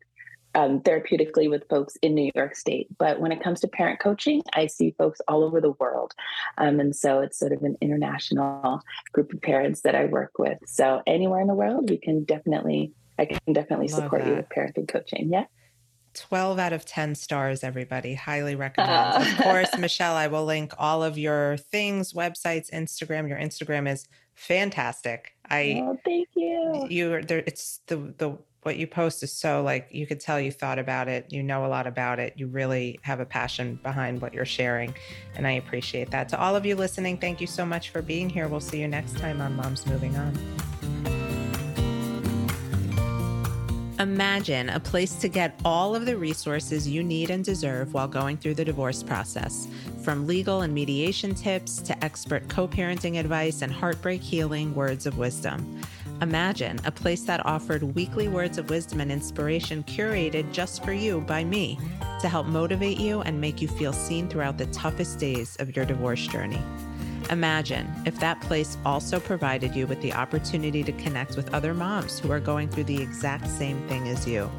um, 0.55 0.79
therapeutically 0.79 1.49
with 1.49 1.67
folks 1.69 1.97
in 1.97 2.15
New 2.15 2.31
York 2.33 2.55
State. 2.55 2.87
But 2.97 3.19
when 3.19 3.31
it 3.31 3.43
comes 3.43 3.59
to 3.61 3.67
parent 3.67 3.99
coaching, 3.99 4.41
I 4.53 4.67
see 4.67 4.95
folks 4.97 5.19
all 5.27 5.43
over 5.43 5.59
the 5.59 5.71
world. 5.71 6.13
Um, 6.57 6.79
and 6.79 6.95
so 6.95 7.19
it's 7.19 7.37
sort 7.37 7.51
of 7.51 7.61
an 7.63 7.75
international 7.81 8.81
group 9.11 9.33
of 9.33 9.41
parents 9.41 9.81
that 9.81 9.95
I 9.95 10.05
work 10.05 10.39
with. 10.39 10.57
So 10.65 11.01
anywhere 11.05 11.41
in 11.41 11.47
the 11.47 11.53
world, 11.53 11.89
we 11.89 11.97
can 11.97 12.23
definitely, 12.23 12.93
I 13.19 13.25
can 13.25 13.53
definitely 13.53 13.89
Love 13.89 14.03
support 14.03 14.23
that. 14.23 14.29
you 14.29 14.35
with 14.37 14.49
parenting 14.49 14.87
coaching. 14.87 15.29
Yeah. 15.31 15.45
12 16.15 16.59
out 16.59 16.73
of 16.73 16.85
10 16.85 17.15
stars, 17.15 17.63
everybody. 17.63 18.13
Highly 18.13 18.55
recommend. 18.55 18.91
Uh. 18.91 19.19
Of 19.21 19.37
course, 19.37 19.69
Michelle, 19.77 20.15
I 20.15 20.27
will 20.27 20.45
link 20.45 20.73
all 20.77 21.03
of 21.03 21.17
your 21.17 21.57
things, 21.57 22.13
websites, 22.13 22.71
Instagram. 22.71 23.29
Your 23.29 23.37
Instagram 23.37 23.91
is 23.91 24.07
fantastic. 24.33 25.35
I 25.49 25.81
oh, 25.83 25.99
thank 26.03 26.29
you. 26.35 26.87
You 26.89 27.21
there 27.21 27.43
it's 27.45 27.81
the 27.87 28.13
the 28.17 28.37
what 28.63 28.77
you 28.77 28.87
post 28.87 29.21
is 29.21 29.31
so 29.31 29.61
like 29.61 29.87
you 29.91 30.07
could 30.07 30.19
tell 30.19 30.41
you 30.41 30.51
thought 30.51 30.79
about 30.79 31.07
it, 31.07 31.31
you 31.31 31.43
know 31.43 31.65
a 31.65 31.67
lot 31.67 31.85
about 31.85 32.17
it, 32.17 32.33
you 32.35 32.47
really 32.47 32.99
have 33.03 33.19
a 33.19 33.25
passion 33.25 33.79
behind 33.83 34.19
what 34.21 34.33
you're 34.33 34.43
sharing. 34.43 34.93
And 35.35 35.45
I 35.45 35.51
appreciate 35.51 36.09
that. 36.11 36.29
To 36.29 36.39
all 36.39 36.55
of 36.55 36.65
you 36.65 36.75
listening, 36.75 37.17
thank 37.19 37.39
you 37.39 37.47
so 37.47 37.63
much 37.63 37.91
for 37.91 38.01
being 38.01 38.27
here. 38.27 38.47
We'll 38.47 38.59
see 38.59 38.81
you 38.81 38.87
next 38.87 39.17
time 39.17 39.39
on 39.39 39.55
Moms 39.55 39.85
Moving 39.85 40.17
On. 40.17 40.35
Imagine 43.99 44.67
a 44.67 44.79
place 44.79 45.15
to 45.15 45.29
get 45.29 45.57
all 45.63 45.95
of 45.95 46.05
the 46.05 46.17
resources 46.17 46.85
you 46.85 47.01
need 47.01 47.29
and 47.29 47.45
deserve 47.45 47.93
while 47.93 48.09
going 48.09 48.35
through 48.35 48.55
the 48.55 48.65
divorce 48.65 49.01
process, 49.01 49.69
from 50.03 50.27
legal 50.27 50.63
and 50.63 50.73
mediation 50.73 51.33
tips 51.33 51.81
to 51.81 52.03
expert 52.03 52.45
co 52.49 52.67
parenting 52.67 53.17
advice 53.17 53.61
and 53.61 53.71
heartbreak 53.71 54.21
healing 54.21 54.75
words 54.75 55.05
of 55.05 55.17
wisdom. 55.17 55.81
Imagine 56.21 56.77
a 56.83 56.91
place 56.91 57.21
that 57.23 57.45
offered 57.45 57.83
weekly 57.95 58.27
words 58.27 58.57
of 58.57 58.69
wisdom 58.69 58.99
and 58.99 59.13
inspiration 59.13 59.81
curated 59.83 60.51
just 60.51 60.83
for 60.83 60.91
you 60.91 61.21
by 61.21 61.45
me 61.45 61.79
to 62.19 62.27
help 62.27 62.47
motivate 62.47 62.99
you 62.99 63.21
and 63.21 63.39
make 63.39 63.61
you 63.61 63.69
feel 63.69 63.93
seen 63.93 64.27
throughout 64.27 64.57
the 64.57 64.65
toughest 64.67 65.19
days 65.19 65.55
of 65.57 65.73
your 65.73 65.85
divorce 65.85 66.27
journey. 66.27 66.61
Imagine 67.29 67.91
if 68.05 68.19
that 68.19 68.39
place 68.41 68.77
also 68.85 69.19
provided 69.19 69.75
you 69.75 69.87
with 69.87 70.01
the 70.01 70.13
opportunity 70.13 70.83
to 70.83 70.91
connect 70.93 71.35
with 71.35 71.53
other 71.53 71.73
moms 71.73 72.19
who 72.19 72.31
are 72.31 72.39
going 72.39 72.69
through 72.69 72.83
the 72.83 73.01
exact 73.01 73.47
same 73.47 73.79
thing 73.87 74.07
as 74.07 74.27
you. 74.27 74.49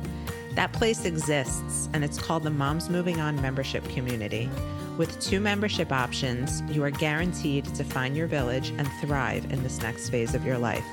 That 0.55 0.73
place 0.73 1.05
exists, 1.05 1.89
and 1.93 2.03
it's 2.03 2.19
called 2.19 2.43
the 2.43 2.51
Moms 2.51 2.89
Moving 2.89 3.21
On 3.21 3.41
membership 3.41 3.87
community. 3.91 4.51
With 4.97 5.21
two 5.21 5.39
membership 5.39 5.93
options, 5.93 6.63
you 6.63 6.83
are 6.83 6.91
guaranteed 6.91 7.67
to 7.75 7.85
find 7.85 8.17
your 8.17 8.27
village 8.27 8.71
and 8.79 8.91
thrive 9.01 9.53
in 9.53 9.63
this 9.63 9.81
next 9.83 10.09
phase 10.09 10.35
of 10.35 10.45
your 10.45 10.59
life. 10.59 10.87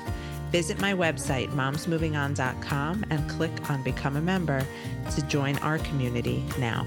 Visit 0.52 0.78
my 0.80 0.92
website, 0.92 1.48
momsmovingon.com, 1.48 3.04
and 3.10 3.30
click 3.30 3.70
on 3.70 3.82
Become 3.82 4.16
a 4.16 4.20
Member 4.20 4.64
to 5.14 5.22
join 5.22 5.56
our 5.58 5.78
community 5.78 6.44
now. 6.58 6.86